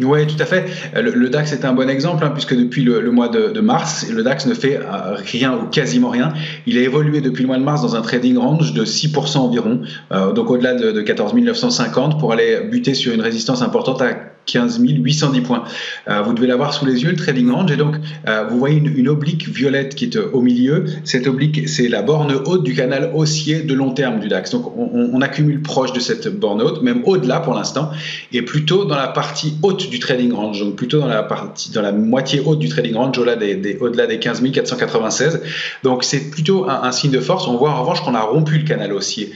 Oui, 0.00 0.26
tout 0.26 0.40
à 0.40 0.46
fait. 0.46 0.64
Le, 0.94 1.28
DAX 1.28 1.52
est 1.52 1.64
un 1.64 1.72
bon 1.72 1.88
exemple, 1.88 2.24
hein, 2.24 2.30
puisque 2.30 2.56
depuis 2.56 2.82
le, 2.82 3.10
mois 3.10 3.28
de, 3.28 3.60
mars, 3.60 4.08
le 4.10 4.22
DAX 4.22 4.46
ne 4.46 4.54
fait 4.54 4.78
euh, 4.78 5.16
rien 5.16 5.54
ou 5.54 5.66
quasiment 5.66 6.08
rien. 6.08 6.32
Il 6.66 6.78
a 6.78 6.80
évolué 6.80 7.20
depuis 7.20 7.42
le 7.42 7.48
mois 7.48 7.58
de 7.58 7.64
mars 7.64 7.82
dans 7.82 7.94
un 7.94 8.00
trading 8.00 8.38
range 8.38 8.72
de 8.72 8.84
6% 8.84 9.38
environ, 9.38 9.82
euh, 10.12 10.32
donc 10.32 10.50
au-delà 10.50 10.74
de, 10.74 10.92
de 10.92 11.00
14 11.02 11.34
950, 11.34 12.18
pour 12.18 12.32
aller 12.32 12.60
buter 12.70 12.94
sur 12.94 13.12
une 13.12 13.20
résistance 13.20 13.62
importante 13.62 14.00
à 14.02 14.31
15 14.46 14.80
810 14.82 15.40
points. 15.42 15.64
Euh, 16.08 16.22
vous 16.22 16.32
devez 16.32 16.46
l'avoir 16.46 16.74
sous 16.74 16.84
les 16.84 17.02
yeux, 17.02 17.10
le 17.10 17.16
trading 17.16 17.50
range. 17.50 17.70
Et 17.70 17.76
donc, 17.76 17.96
euh, 18.28 18.44
vous 18.48 18.58
voyez 18.58 18.78
une, 18.78 19.08
oblique 19.08 19.48
violette 19.48 19.94
qui 19.94 20.06
est 20.06 20.16
euh, 20.16 20.30
au 20.32 20.40
milieu. 20.40 20.84
Cette 21.04 21.26
oblique, 21.26 21.68
c'est 21.68 21.88
la 21.88 22.02
borne 22.02 22.32
haute 22.32 22.62
du 22.62 22.74
canal 22.74 23.12
haussier 23.14 23.62
de 23.62 23.74
long 23.74 23.90
terme 23.92 24.20
du 24.20 24.28
DAX. 24.28 24.50
Donc, 24.50 24.72
on, 24.76 25.20
accumule 25.22 25.62
proche 25.62 25.92
de 25.92 26.00
cette 26.00 26.26
borne 26.28 26.60
haute, 26.60 26.82
même 26.82 27.02
au-delà 27.04 27.38
pour 27.38 27.54
l'instant, 27.54 27.90
et 28.32 28.42
plutôt 28.42 28.84
dans 28.84 28.96
la 28.96 29.06
partie 29.06 29.54
haute 29.62 29.88
du 29.88 30.00
trading 30.00 30.32
range. 30.32 30.58
Donc, 30.60 30.74
plutôt 30.74 30.98
dans 30.98 31.06
la 31.06 31.22
partie, 31.22 31.70
dans 31.70 31.82
la 31.82 31.92
moitié 31.92 32.40
haute 32.44 32.58
du 32.58 32.68
trading 32.68 32.94
range, 32.94 33.18
au-delà 33.18 33.36
des, 33.36 33.78
au-delà 33.80 34.08
des 34.08 34.18
15 34.18 34.42
496. 34.50 35.42
Donc, 35.84 36.02
c'est 36.02 36.30
plutôt 36.30 36.68
un, 36.68 36.82
un, 36.82 36.90
signe 36.90 37.12
de 37.12 37.20
force. 37.20 37.46
On 37.46 37.56
voit 37.56 37.70
en 37.70 37.80
revanche 37.82 38.02
qu'on 38.02 38.16
a 38.16 38.22
rompu 38.22 38.58
le 38.58 38.64
canal 38.64 38.92
haussier 38.92 39.32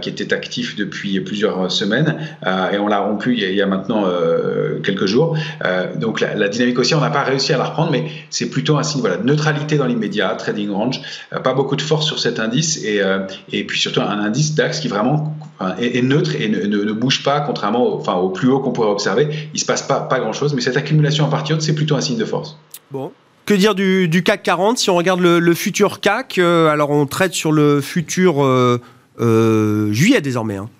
qui 0.00 0.08
était 0.08 0.32
actif 0.32 0.74
depuis 0.76 1.20
plusieurs 1.20 1.70
semaines 1.70 2.18
euh, 2.44 2.70
et 2.72 2.78
on 2.78 2.88
l'a 2.88 3.00
rompu 3.00 3.36
il 3.36 3.54
y 3.54 3.62
a, 3.62 3.66
maintenant 3.66 4.04
euh, 4.04 4.80
quelques 4.80 5.06
jours. 5.06 5.36
donc 5.96 6.20
la, 6.20 6.48
dynamique 6.48 6.78
aussi, 6.78 6.94
on 6.94 7.00
n'a 7.00 7.10
pas 7.10 7.22
réussi 7.22 7.52
à 7.52 7.58
la 7.58 7.64
reprendre, 7.64 7.92
mais 7.92 8.10
c'est 8.30 8.50
plutôt 8.50 8.78
un 8.78 8.82
signe 8.82 9.00
voilà, 9.00 9.16
de 9.16 9.24
neutralité 9.24 9.76
dans 9.76 9.86
l'immédiat, 9.86 10.30
trading 10.30 10.70
range, 10.70 11.00
pas 11.44 11.54
beaucoup 11.54 11.76
de 11.76 11.82
force 11.82 12.06
sur 12.06 12.18
cet 12.18 12.40
indice 12.40 12.84
et, 12.84 13.00
et 13.52 13.64
puis 13.64 13.78
surtout 13.78 14.00
un 14.00 14.18
indice 14.18 14.54
DAX 14.54 14.80
qui 14.80 14.88
vraiment 14.88 15.36
est, 15.78 16.02
neutre 16.02 16.34
et 16.34 16.48
ne, 16.48 16.92
bouge 16.92 17.22
pas, 17.22 17.40
contrairement 17.40 17.86
au, 17.86 18.00
enfin, 18.00 18.14
au 18.14 18.30
plus 18.30 18.48
haut 18.48 18.60
qu'on 18.60 18.72
pourrait 18.72 18.90
observer. 18.90 19.28
Il 19.54 19.60
se 19.60 19.66
passe 19.66 19.82
pas, 19.82 20.00
pas 20.00 20.18
grand-chose, 20.18 20.54
mais 20.54 20.60
cette 20.60 20.76
accumulation 20.76 21.24
en 21.24 21.28
partie 21.28 21.52
haute, 21.52 21.62
c'est 21.62 21.74
plutôt 21.74 21.94
un 21.94 22.00
signe 22.00 22.18
de 22.18 22.24
force. 22.24 22.58
Bon, 22.90 23.12
que 23.46 23.54
dire 23.54 23.74
du, 23.74 24.22
CAC 24.24 24.42
40 24.44 24.78
Si 24.78 24.90
on 24.90 24.94
regarde 24.94 25.20
le, 25.20 25.54
futur 25.54 26.00
CAC, 26.00 26.38
alors 26.38 26.90
on 26.90 27.06
traite 27.06 27.34
sur 27.34 27.52
le 27.52 27.80
futur 27.80 28.44
euh, 28.44 28.80
juillet 29.20 30.20
désormais. 30.20 30.56
Hein 30.56 30.70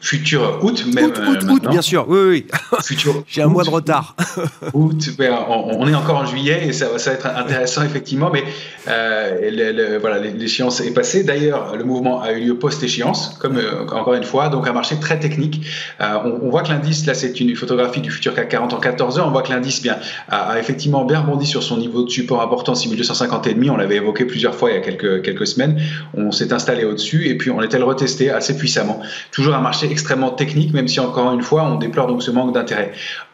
futur 0.00 0.58
août 0.62 0.84
même. 0.94 1.06
Août, 1.06 1.20
août, 1.28 1.44
août 1.50 1.66
bien 1.70 1.82
sûr, 1.82 2.06
oui, 2.08 2.18
oui. 2.28 2.46
Futur 2.82 3.22
J'ai 3.28 3.42
un 3.42 3.48
mois 3.48 3.64
de 3.64 3.70
retard. 3.70 4.16
août, 4.72 5.10
ben, 5.18 5.34
on, 5.48 5.86
est 5.86 5.94
encore 5.94 6.16
en 6.16 6.26
juillet 6.26 6.66
et 6.66 6.72
ça, 6.72 6.98
ça 6.98 7.10
va 7.10 7.16
être 7.16 7.26
intéressant 7.26 7.82
effectivement, 7.82 8.30
mais 8.32 8.44
euh, 8.88 9.98
voilà, 10.00 10.18
l'échéance 10.18 10.80
est 10.80 10.92
passée. 10.92 11.22
D'ailleurs, 11.22 11.76
le 11.76 11.84
mouvement 11.84 12.22
a 12.22 12.32
eu 12.32 12.40
lieu 12.40 12.56
post-échéance, 12.56 13.36
comme 13.38 13.58
euh, 13.58 13.86
encore 13.90 14.14
une 14.14 14.24
fois, 14.24 14.48
donc 14.48 14.66
un 14.66 14.72
marché 14.72 14.96
très 14.98 15.18
technique. 15.18 15.66
Euh, 16.00 16.16
on, 16.42 16.48
voit 16.48 16.62
que 16.62 16.70
l'indice, 16.70 17.04
là 17.06 17.14
c'est 17.14 17.38
une 17.38 17.54
photographie 17.54 18.00
du 18.00 18.10
futur 18.10 18.34
CAC 18.34 18.48
40 18.48 18.72
en 18.72 18.80
14 18.80 19.18
heures, 19.18 19.26
on 19.28 19.30
voit 19.30 19.42
que 19.42 19.52
l'indice 19.52 19.82
bien, 19.82 19.98
a, 20.28 20.58
effectivement 20.58 21.04
bien 21.04 21.20
rebondi 21.20 21.46
sur 21.46 21.62
son 21.62 21.76
niveau 21.76 22.04
de 22.04 22.10
support 22.10 22.40
important, 22.40 22.74
6250 22.74 23.46
et 23.48 23.54
demi, 23.54 23.68
on 23.68 23.76
l'avait 23.76 23.96
évoqué 23.96 24.24
plusieurs 24.24 24.54
fois 24.54 24.70
il 24.70 24.74
y 24.74 24.78
a 24.78 24.80
quelques, 24.80 25.22
quelques 25.22 25.46
semaines, 25.46 25.80
on 26.14 26.32
s'est 26.32 26.52
installé 26.52 26.84
au-dessus 26.84 27.28
et 27.28 27.36
puis 27.36 27.50
on 27.50 27.62
était 27.62 27.78
le 27.78 27.84
retesté 27.84 28.30
assez 28.30 28.56
puissamment. 28.56 29.00
Toujours 29.30 29.54
un 29.54 29.60
marché 29.60 29.89
extrêmement 29.90 30.30
technique, 30.30 30.72
même 30.72 30.88
si 30.88 31.00
encore 31.00 31.32
une 31.32 31.42
fois, 31.42 31.64
on 31.64 31.76
déplore 31.76 32.06
donc 32.06 32.22
ce 32.22 32.30
manque 32.30 32.52
d'intérêt. 32.54 32.92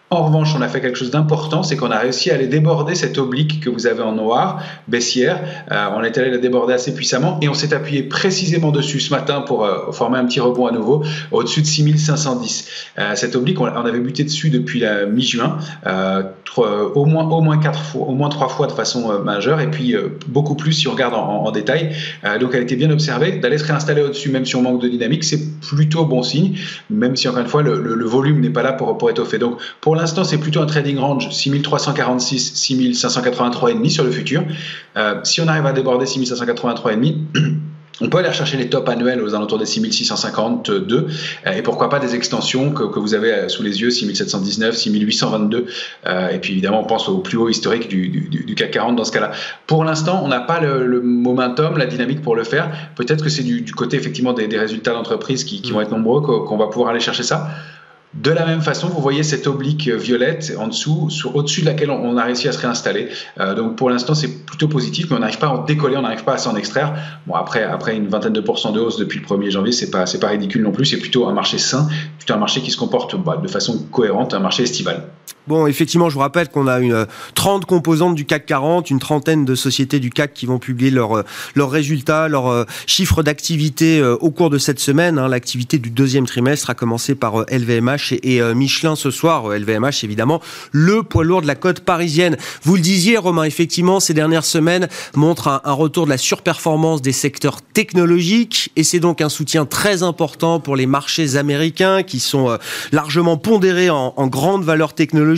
En 0.09 0.23
revanche, 0.23 0.55
on 0.57 0.63
a 0.63 0.69
fait 0.69 0.81
quelque 0.81 0.97
chose 0.97 1.11
d'important, 1.11 1.65
c'est 1.65 1.77
qu'on 1.77 1.91
a 1.91 1.99
réussi 1.99 2.31
à 2.31 2.35
aller 2.35 2.47
déborder 2.47 2.95
cette 2.95 3.19
oblique 3.19 3.59
que 3.59 3.69
vous 3.69 3.89
avez 3.89 4.03
en 4.03 4.13
noir, 4.13 4.63
baissière. 4.87 5.41
Euh, 5.73 5.87
on 5.97 6.05
est 6.05 6.17
allé 6.17 6.31
la 6.31 6.39
déborder 6.39 6.75
assez 6.75 6.95
puissamment 6.95 7.41
et 7.43 7.49
on 7.49 7.55
s'est 7.55 7.75
appuyé 7.75 8.05
précisément 8.05 8.71
dessus 8.71 9.01
ce 9.01 9.11
matin 9.11 9.41
pour 9.41 9.65
euh, 9.65 9.91
former 9.91 10.19
un 10.19 10.25
petit 10.27 10.39
rebond 10.39 10.69
à 10.69 10.71
nouveau 10.71 11.03
au-dessus 11.33 11.61
de 11.61 11.67
6510. 11.67 12.69
Euh, 13.01 13.17
cette 13.17 13.35
oblique, 13.35 13.61
on, 13.61 13.67
avait 13.67 13.99
buté 13.99 14.23
dessus 14.23 14.49
depuis 14.49 14.79
la 14.79 15.07
mi-juin, 15.07 15.59
au 16.57 17.05
moins 17.05 17.29
au 17.29 18.13
moins 18.15 18.29
trois 18.29 18.49
fois 18.49 18.69
de 18.69 18.73
façon 18.73 19.19
majeure 19.25 19.61
et 19.61 19.71
puis 19.71 19.97
beaucoup 20.29 20.55
plus 20.55 20.73
si 20.73 20.87
on 20.87 20.93
regarde 20.93 21.15
en, 21.15 21.51
détail. 21.51 21.97
donc, 22.41 22.51
elle 22.55 22.63
était 22.63 22.77
bien 22.77 22.91
observée. 22.91 23.33
D'aller 23.33 23.59
se 23.59 23.65
réinstaller 23.65 24.03
au-dessus, 24.03 24.31
même 24.31 24.47
si 24.47 24.55
on 24.55 24.63
manque 24.63 24.83
de 24.83 24.89
dynamique, 24.89 25.25
c'est 25.25 25.61
plutôt 25.61 26.05
bon 26.05 26.23
signe, 26.23 26.57
même 26.91 27.17
si 27.17 27.29
encore 27.29 27.41
une 27.41 27.49
fois 27.49 27.63
le, 27.63 28.05
volume 28.05 28.41
n'est 28.41 28.51
pas 28.51 28.63
là 28.63 28.73
pour, 28.73 28.97
pour 28.99 29.11
étoffer. 29.11 29.39
Donc, 29.39 29.59
pour 29.81 29.96
l'instant, 29.97 30.25
c'est 30.25 30.39
plutôt 30.39 30.61
un 30.61 30.67
trading 30.67 30.99
range 30.99 31.31
6346, 31.31 32.55
6583,5 32.55 33.89
sur 33.91 34.05
le 34.05 34.11
futur. 34.11 34.43
Euh, 34.97 35.21
si 35.25 35.41
on 35.41 35.49
arrive 35.49 35.67
à 35.67 35.73
déborder 35.73 36.07
6583,5, 36.07 37.15
on 38.01 38.09
peut 38.09 38.19
aller 38.19 38.33
chercher 38.33 38.57
les 38.57 38.69
tops 38.69 38.89
annuels 38.89 39.23
aux 39.23 39.35
alentours 39.35 39.59
des 39.59 39.67
6652 39.67 41.07
euh, 41.47 41.53
et 41.53 41.63
pourquoi 41.63 41.89
pas 41.89 41.99
des 41.99 42.15
extensions 42.15 42.71
que, 42.73 42.99
vous 42.99 43.15
avez 43.15 43.33
euh, 43.33 43.49
sous 43.49 43.63
les 43.63 43.81
yeux 43.81 43.91
6719, 43.91 44.77
6822 44.77 45.67
et 46.31 46.39
puis 46.39 46.53
évidemment 46.53 46.81
on 46.81 46.85
pense 46.85 47.09
au 47.09 47.19
plus 47.19 47.39
haut 47.39 47.49
historique 47.49 47.89
du, 47.89 48.55
CAC 48.55 48.71
40 48.73 48.97
dans 48.97 49.05
ce 49.05 49.13
cas-là. 49.13 49.31
Pour 49.67 49.85
l'instant 49.85 50.21
on 50.23 50.29
n'a 50.29 50.41
pas 50.41 50.61
le, 50.61 51.01
momentum, 51.01 51.79
la 51.79 51.87
dynamique 51.87 52.23
pour 52.23 52.37
le 52.37 52.45
faire. 52.45 52.71
Peut-être 52.97 53.25
que 53.25 53.31
c'est 53.31 53.43
du, 53.43 53.65
côté 53.73 53.97
effectivement 53.97 54.33
des, 54.35 54.47
résultats 54.59 54.93
d'entreprise 54.93 55.45
qui, 55.45 55.63
qui, 55.63 55.73
vont 55.73 55.81
être 55.81 55.91
nombreux 55.91 56.21
qu'on 56.21 56.57
va 56.59 56.67
pouvoir 56.67 56.91
aller 56.91 57.01
chercher 57.01 57.23
ça. 57.23 57.49
De 58.23 58.31
la 58.31 58.47
même 58.47 58.63
façon, 58.63 58.89
vous 58.89 59.03
voyez 59.03 59.23
cette 59.23 59.47
oblique 59.47 59.89
violette 59.89 60.53
en 60.59 60.69
dessous, 60.69 61.11
au-dessus 61.35 61.61
de 61.61 61.67
laquelle 61.67 61.91
on 61.91 62.17
a 62.17 62.25
réussi 62.25 62.49
à 62.49 62.53
se 62.53 62.59
réinstaller. 62.59 63.11
Euh, 63.39 63.55
donc 63.55 63.77
pour 63.77 63.91
l'instant, 63.91 64.15
c'est 64.15 64.47
plutôt 64.47 64.69
positif, 64.69 65.11
mais 65.11 65.17
on 65.17 65.19
n'arrive 65.21 65.39
pas 65.39 65.49
à 65.49 65.51
en 65.51 65.65
décoller, 65.65 65.99
on 65.99 66.03
n'arrive 66.03 66.25
pas 66.25 66.33
à 66.33 66.39
s'en 66.39 66.57
extraire. 66.57 66.95
Bon, 67.27 67.35
après, 67.35 67.63
après 67.63 67.95
une 67.95 68.09
vingtaine 68.09 68.33
de 68.33 68.41
pourcents 68.41 68.73
de 68.73 68.81
hausse 68.81 68.97
depuis 68.97 69.21
le 69.21 69.27
1er 69.27 69.51
janvier, 69.51 69.73
c'est 69.73 69.91
pas, 69.91 70.07
pas 70.19 70.29
ridicule 70.29 70.63
non 70.63 70.73
plus. 70.73 70.87
C'est 70.87 70.99
plutôt 70.99 71.29
un 71.29 71.33
marché 71.33 71.59
sain, 71.59 71.89
plutôt 72.17 72.33
un 72.33 72.39
marché 72.39 72.63
qui 72.63 72.71
se 72.71 72.79
comporte 72.79 73.15
bah, 73.23 73.37
de 73.37 73.49
façon 73.49 73.87
cohérente, 73.93 74.33
un 74.33 74.41
marché 74.41 74.63
estival. 74.63 75.03
Bon, 75.49 75.69
effectivement, 75.69 76.09
je 76.09 76.15
vous 76.15 76.21
rappelle 76.21 76.49
qu'on 76.49 76.67
a 76.67 76.81
une 76.81 77.07
30 77.37 77.63
euh, 77.63 77.67
composantes 77.67 78.17
du 78.17 78.25
CAC 78.25 78.47
40, 78.47 78.91
une 78.91 78.99
trentaine 78.99 79.45
de 79.45 79.55
sociétés 79.55 80.01
du 80.01 80.11
CAC 80.11 80.35
qui 80.35 80.45
vont 80.45 80.59
publier 80.59 80.91
leurs 80.91 81.19
euh, 81.19 81.23
leurs 81.55 81.71
résultats, 81.71 82.27
leurs 82.27 82.49
euh, 82.49 82.65
chiffres 82.87 83.23
d'activité 83.23 84.03
au 84.03 84.31
cours 84.33 84.51
de 84.51 84.59
cette 84.59 84.81
semaine. 84.81 85.19
Hein. 85.19 85.29
L'activité 85.29 85.79
du 85.79 85.91
deuxième 85.91 86.27
trimestre 86.27 86.71
a 86.71 86.75
commencé 86.75 87.15
par 87.15 87.45
LVMH 87.49 88.15
et, 88.23 88.43
Michelin 88.55 88.97
ce 88.97 89.11
soir. 89.11 89.49
LVMH, 89.51 90.03
évidemment, 90.03 90.41
le 90.73 91.03
poids 91.03 91.25
lourd 91.25 91.43
de 91.43 91.47
la 91.47 91.55
côte 91.55 91.81
parisienne. 91.81 92.37
Vous 92.63 92.75
le 92.75 92.81
disiez, 92.81 93.17
Romain, 93.17 93.45
effectivement, 93.45 94.01
ces 94.01 94.15
dernières 94.15 94.45
semaines 94.45 94.89
montrent 95.15 95.61
un, 95.65 95.73
retour 95.73 96.07
de 96.07 96.11
la 96.11 96.19
surperformance 96.19 97.03
des 97.03 97.13
secteurs 97.13 97.63
technologiques 97.63 98.73
et 98.77 98.83
c'est 98.83 99.01
donc 99.01 99.21
un 99.21 99.29
soutien 99.29 99.65
très 99.67 100.03
important 100.03 100.59
pour 100.59 100.75
les 100.75 100.87
marchés 100.87 101.37
américains 101.37 102.03
qui 102.03 102.19
sont 102.19 102.59
largement 102.93 103.37
pondérés 103.37 103.91
en, 103.91 104.15
en 104.17 104.27
grande 104.27 104.65
valeur 104.65 104.95
technologique 104.95 105.36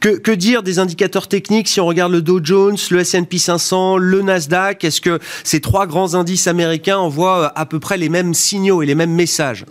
que, 0.00 0.30
dire 0.32 0.62
des 0.62 0.78
indicateurs 0.78 1.28
techniques 1.28 1.68
si 1.68 1.80
on 1.80 1.86
regarde 1.86 2.12
le 2.12 2.22
Dow 2.22 2.40
Jones, 2.42 2.76
le 2.90 3.00
S&P 3.00 3.38
500, 3.38 3.96
le 3.98 4.22
Nasdaq? 4.22 4.84
Est-ce 4.84 5.00
que 5.00 5.18
ces 5.44 5.60
trois 5.60 5.86
grands 5.86 6.14
indices 6.14 6.46
américains 6.46 6.98
envoient 6.98 7.52
à 7.58 7.66
peu 7.66 7.80
près 7.80 7.98
les 7.98 8.08
mêmes 8.08 8.34
signaux 8.34 8.82
et 8.82 8.86
les 8.86 8.94
mêmes 8.94 9.14
messages? 9.14 9.64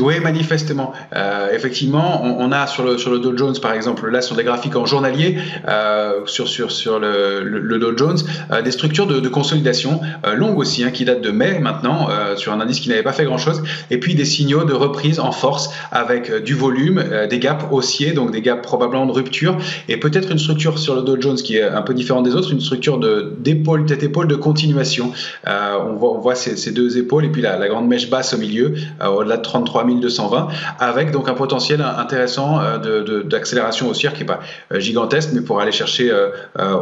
Oui, 0.00 0.18
manifestement. 0.20 0.92
Euh, 1.14 1.52
effectivement, 1.52 2.22
on, 2.22 2.50
a 2.52 2.66
sur 2.66 2.84
le, 2.84 2.98
sur 2.98 3.10
le 3.10 3.18
Dow 3.18 3.36
Jones, 3.36 3.54
par 3.60 3.72
exemple, 3.72 4.08
là 4.10 4.20
sur 4.22 4.34
des 4.36 4.44
graphiques 4.44 4.76
en 4.76 4.86
journalier, 4.86 5.38
euh, 5.68 6.20
sur, 6.26 6.48
sur, 6.48 6.72
sur 6.72 6.98
le, 6.98 7.42
le, 7.42 7.78
Dow 7.78 7.96
Jones, 7.96 8.18
euh, 8.50 8.62
des 8.62 8.70
structures 8.70 9.06
de, 9.06 9.28
consolidation 9.28 10.00
longues 10.36 10.58
aussi, 10.58 10.84
hein, 10.84 10.90
qui 10.90 11.04
datent 11.04 11.20
de 11.20 11.30
mai 11.30 11.58
maintenant, 11.58 12.08
sur 12.36 12.52
un 12.52 12.60
indice 12.60 12.78
qui 12.78 12.88
n'avait 12.88 13.02
pas 13.02 13.12
fait 13.12 13.24
grand-chose, 13.24 13.62
et 13.90 13.98
puis 13.98 14.14
des 14.14 14.24
signaux 14.24 14.64
de 14.64 14.72
reprise 14.72 15.18
en 15.18 15.32
force 15.32 15.70
avec 15.90 16.32
du 16.44 16.54
volume, 16.54 17.02
des 17.28 17.38
gaps 17.38 17.64
haussiers, 17.72 18.12
donc 18.12 18.30
des 18.30 18.42
gaps 18.42 18.62
probablement 18.62 19.06
de 19.06 19.12
rupture, 19.12 19.56
et 19.88 19.96
peut-être 19.96 20.30
une 20.30 20.38
structure 20.38 20.78
sur 20.78 20.94
le 20.94 21.02
Dow 21.02 21.20
Jones 21.20 21.36
qui 21.36 21.56
est 21.56 21.62
un 21.62 21.82
peu 21.82 21.94
différente 21.94 22.24
des 22.24 22.36
autres, 22.36 22.52
une 22.52 22.60
structure 22.60 23.00
d'épaule, 23.38 23.86
tête-épaule 23.86 24.28
de 24.28 24.36
continuation. 24.36 25.10
on 25.46 25.94
voit, 25.94 26.12
on 26.12 26.18
voit 26.18 26.36
ces, 26.36 26.56
ces, 26.56 26.70
deux 26.70 26.96
épaules, 26.96 27.24
et 27.24 27.30
puis 27.30 27.42
la, 27.42 27.58
la 27.58 27.68
grande 27.68 27.88
mèche 27.88 28.08
basse 28.08 28.34
au 28.34 28.38
milieu, 28.38 28.74
au-delà 29.04 29.38
de 29.38 29.42
33 29.42 29.83
1220, 29.84 30.48
avec 30.78 31.10
donc 31.10 31.28
un 31.28 31.34
potentiel 31.34 31.80
intéressant 31.80 32.60
euh, 32.60 33.22
d'accélération 33.22 33.88
haussière 33.88 34.12
qui 34.12 34.20
n'est 34.20 34.26
pas 34.26 34.40
euh, 34.72 34.80
gigantesque, 34.80 35.30
mais 35.32 35.40
pour 35.40 35.60
aller 35.60 35.72
chercher 35.72 36.10
euh, 36.10 36.30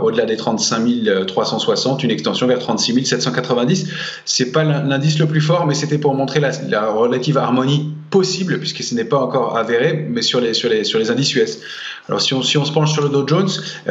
au-delà 0.02 0.25
des 0.25 0.37
35 0.37 0.82
360, 1.26 2.02
une 2.02 2.11
extension 2.11 2.47
vers 2.47 2.59
36 2.59 3.04
790. 3.04 3.88
C'est 4.25 4.52
pas 4.52 4.64
l'indice 4.64 5.18
le 5.18 5.26
plus 5.26 5.40
fort, 5.40 5.66
mais 5.66 5.75
c'était 5.75 5.99
pour 5.99 6.14
montrer 6.14 6.40
la, 6.40 6.87
relative 6.87 7.38
harmonie 7.38 7.94
possible, 8.12 8.61
puisque 8.61 8.85
ce 8.85 8.95
n'est 8.95 9.04
pas 9.04 9.19
encore 9.19 9.57
avéré, 9.57 10.07
mais 10.09 10.23
sur 10.23 10.40
les, 10.40 10.54
sur 10.54 10.69
les, 10.69 10.85
sur 10.85 11.00
les 11.00 11.11
indices 11.11 11.35
US. 11.35 11.59
Alors 12.09 12.21
si 12.21 12.35
on, 12.35 12.42
si 12.42 12.59
on 12.59 12.64
se 12.64 12.73
penche 12.73 12.92
sur 12.92 13.02
le 13.02 13.09
Dow 13.09 13.26
Jones, 13.26 13.49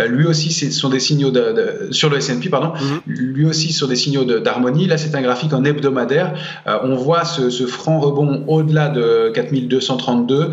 lui 0.07 0.25
aussi 0.25 0.51
ce 0.51 0.69
sont 0.69 0.89
des 0.89 0.99
signaux 0.99 1.31
de, 1.31 1.87
sur 1.91 2.09
le 2.09 2.17
S&P 2.17 2.49
pardon, 2.49 2.73
mhm. 2.73 3.01
lui 3.05 3.45
aussi 3.45 3.71
sur 3.71 3.87
des 3.87 3.95
signaux 3.95 4.25
d'harmonie. 4.25 4.85
Là 4.87 4.97
c'est 4.97 5.15
un 5.15 5.21
graphique 5.21 5.53
en 5.53 5.63
hebdomadaire. 5.63 6.33
on 6.65 6.95
voit 6.95 7.23
ce, 7.23 7.49
ce 7.49 7.65
franc 7.65 7.99
rebond 7.99 8.43
au-delà 8.47 8.89
de 8.89 9.31
4232 9.33 10.51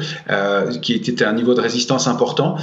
qui 0.80 0.94
était 0.94 1.24
un 1.24 1.32
niveau 1.32 1.54
de 1.54 1.60
résistance 1.60 2.06
important 2.06 2.56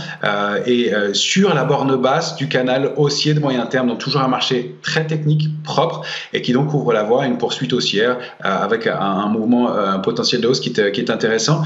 et 0.65 0.91
sur 1.13 1.53
la 1.53 1.65
borne 1.65 1.95
basse 1.97 2.37
du 2.37 2.47
canal 2.47 2.93
haussier 2.95 3.33
de 3.33 3.39
moyen 3.39 3.65
terme, 3.65 3.87
donc 3.89 3.99
toujours 3.99 4.21
un 4.21 4.27
marché 4.29 4.75
très 4.81 5.05
technique, 5.05 5.49
propre 5.63 6.01
et 6.33 6.41
qui 6.41 6.53
donc 6.53 6.73
ouvre 6.73 6.93
la 6.93 7.03
voie 7.03 7.23
à 7.23 7.25
une 7.27 7.37
poursuite 7.37 7.73
haussière 7.73 8.17
avec 8.39 8.87
un, 8.87 9.27
mouvement, 9.27 9.73
un 9.73 9.99
potentiel 9.99 10.41
de 10.41 10.47
hausse 10.47 10.61
qui 10.61 10.69
est, 10.69 10.94
qui 10.95 11.01
est 11.01 11.11
intéressant 11.11 11.61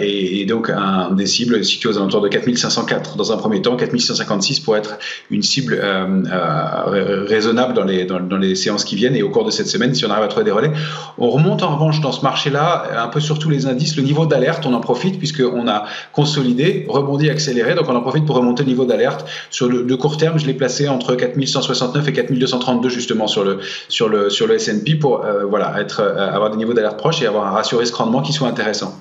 et, 0.00 0.40
et, 0.40 0.44
donc 0.44 0.70
un 0.70 1.10
des 1.12 1.26
cibles 1.26 1.64
situées 1.64 1.90
aux 1.90 1.96
alentours 1.98 2.20
de 2.20 2.28
4504 2.28 3.16
dans 3.16 3.32
un 3.32 3.36
premier 3.36 3.62
temps, 3.62 3.76
4156 3.76 4.60
pour 4.60 4.76
être 4.76 4.98
une 5.30 5.42
cible 5.42 5.78
euh, 5.80 6.22
euh, 6.30 7.24
raisonnable 7.26 7.74
dans 7.74 7.84
les, 7.84 8.04
dans, 8.04 8.18
les 8.36 8.54
séances 8.54 8.84
qui 8.84 8.96
viennent 8.96 9.16
et 9.16 9.22
au 9.22 9.30
cours 9.30 9.44
de 9.44 9.50
cette 9.50 9.68
semaine, 9.68 9.94
si 9.94 10.04
on 10.04 10.10
arrive 10.10 10.24
à 10.24 10.28
trouver 10.28 10.44
des 10.44 10.50
relais. 10.50 10.72
On 11.18 11.30
remonte 11.30 11.62
en 11.62 11.74
revanche 11.74 12.00
dans 12.00 12.12
ce 12.12 12.22
marché-là, 12.22 12.84
un 12.98 13.08
peu 13.08 13.20
sur 13.20 13.38
tous 13.38 13.50
les 13.50 13.66
indices, 13.66 13.96
le 13.96 14.02
niveau 14.02 14.26
d'alerte, 14.26 14.66
on 14.66 14.74
en 14.74 14.80
profite 14.80 15.18
puisqu'on 15.18 15.68
a 15.68 15.84
consolidé, 16.12 16.86
rebondi, 16.88 17.30
accéléré, 17.30 17.74
donc 17.74 17.86
on 17.88 17.96
en 17.96 18.00
profite 18.00 18.24
pour 18.24 18.36
remonter 18.36 18.62
le 18.62 18.68
niveau 18.68 18.84
d'alerte. 18.84 19.26
Sur 19.50 19.68
le, 19.68 19.96
court 19.96 20.16
terme, 20.16 20.38
je 20.38 20.46
l'ai 20.46 20.54
placé 20.54 20.88
entre 20.88 21.14
4169 21.14 22.08
et 22.08 22.12
4232 22.12 22.88
justement 22.88 23.26
sur 23.26 23.44
le, 23.44 23.58
sur 23.88 24.08
le, 24.08 24.30
sur 24.30 24.46
le 24.46 24.54
S&P 24.54 24.94
pour 24.94 25.24
euh, 25.24 25.44
voilà, 25.44 25.80
être, 25.80 26.00
avoir 26.00 26.50
des 26.50 26.56
niveaux 26.56 26.74
d'alerte 26.74 26.98
proches 26.98 27.22
et 27.22 27.26
avoir 27.26 27.46
un 27.46 27.50
ratio 27.50 27.78
risque-rendement 27.78 28.22
qui 28.22 28.32
soit 28.32 28.47
intéressant. 28.48 29.00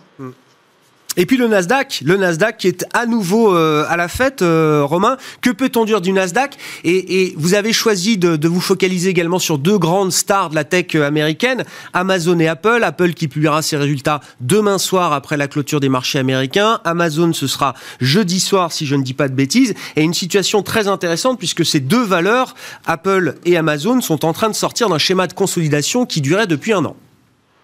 Et 1.19 1.25
puis 1.25 1.35
le 1.35 1.47
Nasdaq, 1.47 2.03
le 2.05 2.15
Nasdaq 2.15 2.57
qui 2.57 2.67
est 2.67 2.85
à 2.93 3.07
nouveau 3.07 3.55
euh, 3.55 3.85
à 3.89 3.97
la 3.97 4.07
fête, 4.07 4.43
euh, 4.43 4.83
Romain. 4.85 5.17
Que 5.41 5.49
peut-on 5.49 5.83
dire 5.83 5.99
du 5.99 6.11
Nasdaq? 6.11 6.55
Et, 6.83 7.33
vous 7.35 7.55
avez 7.55 7.73
choisi 7.73 8.17
de, 8.17 8.47
vous 8.47 8.61
focaliser 8.61 9.09
également 9.09 9.39
sur 9.39 9.57
deux 9.57 9.79
grandes 9.79 10.11
stars 10.11 10.51
de 10.51 10.55
la 10.55 10.63
tech 10.63 10.93
américaine, 10.95 11.65
Amazon 11.93 12.37
et 12.39 12.47
Apple. 12.47 12.83
Apple 12.83 13.13
qui 13.13 13.27
publiera 13.27 13.63
ses 13.63 13.77
résultats 13.77 14.21
demain 14.41 14.77
soir 14.77 15.11
après 15.11 15.37
la 15.37 15.47
clôture 15.47 15.79
des 15.79 15.89
marchés 15.89 16.19
américains. 16.19 16.79
Amazon, 16.85 17.33
ce 17.33 17.47
sera 17.47 17.73
jeudi 17.99 18.39
soir, 18.39 18.71
si 18.71 18.85
je 18.85 18.95
ne 18.95 19.01
dis 19.01 19.15
pas 19.15 19.27
de 19.27 19.33
bêtises. 19.33 19.73
Et 19.95 20.03
une 20.03 20.13
situation 20.13 20.61
très 20.61 20.87
intéressante 20.87 21.39
puisque 21.39 21.65
ces 21.65 21.79
deux 21.79 22.03
valeurs, 22.03 22.53
Apple 22.85 23.35
et 23.43 23.57
Amazon, 23.57 24.01
sont 24.01 24.23
en 24.23 24.33
train 24.33 24.49
de 24.49 24.55
sortir 24.55 24.87
d'un 24.87 24.99
schéma 24.99 25.25
de 25.25 25.33
consolidation 25.33 26.05
qui 26.05 26.21
durait 26.21 26.47
depuis 26.47 26.73
un 26.73 26.85
an. 26.85 26.95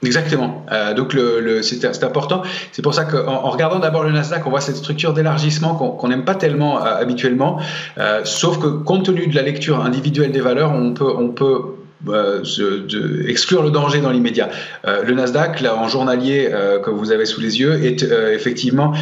Exactement. 0.03 0.65
Euh, 0.71 0.93
donc 0.93 1.15
c'est 1.61 2.03
important. 2.03 2.43
C'est 2.71 2.81
pour 2.81 2.93
ça 2.93 3.05
qu'en 3.05 3.25
en 3.25 3.49
regardant 3.49 3.79
d'abord 3.79 4.03
le 4.03 4.11
Nasdaq, 4.11 4.45
on 4.45 4.49
voit 4.49 4.61
cette 4.61 4.75
structure 4.75 5.13
d'élargissement 5.13 5.75
qu'on 5.75 6.07
n'aime 6.07 6.25
pas 6.25 6.35
tellement 6.35 6.77
euh, 6.77 6.95
habituellement. 7.01 7.59
Euh, 7.97 8.21
sauf 8.23 8.59
que 8.59 8.67
compte 8.67 9.05
tenu 9.05 9.27
de 9.27 9.35
la 9.35 9.41
lecture 9.41 9.83
individuelle 9.83 10.31
des 10.31 10.41
valeurs, 10.41 10.73
on 10.73 10.93
peut 11.29 11.75
de 12.05 13.29
exclure 13.29 13.63
le 13.63 13.71
danger 13.71 14.01
dans 14.01 14.11
l'immédiat. 14.11 14.49
le 14.85 15.13
Nasdaq, 15.13 15.61
là, 15.61 15.75
en 15.77 15.87
journalier 15.87 16.49
que 16.83 16.89
vous 16.89 17.11
avez 17.11 17.25
sous 17.25 17.41
les 17.41 17.59
yeux, 17.59 17.83
est 17.83 18.03
effectivement 18.03 18.93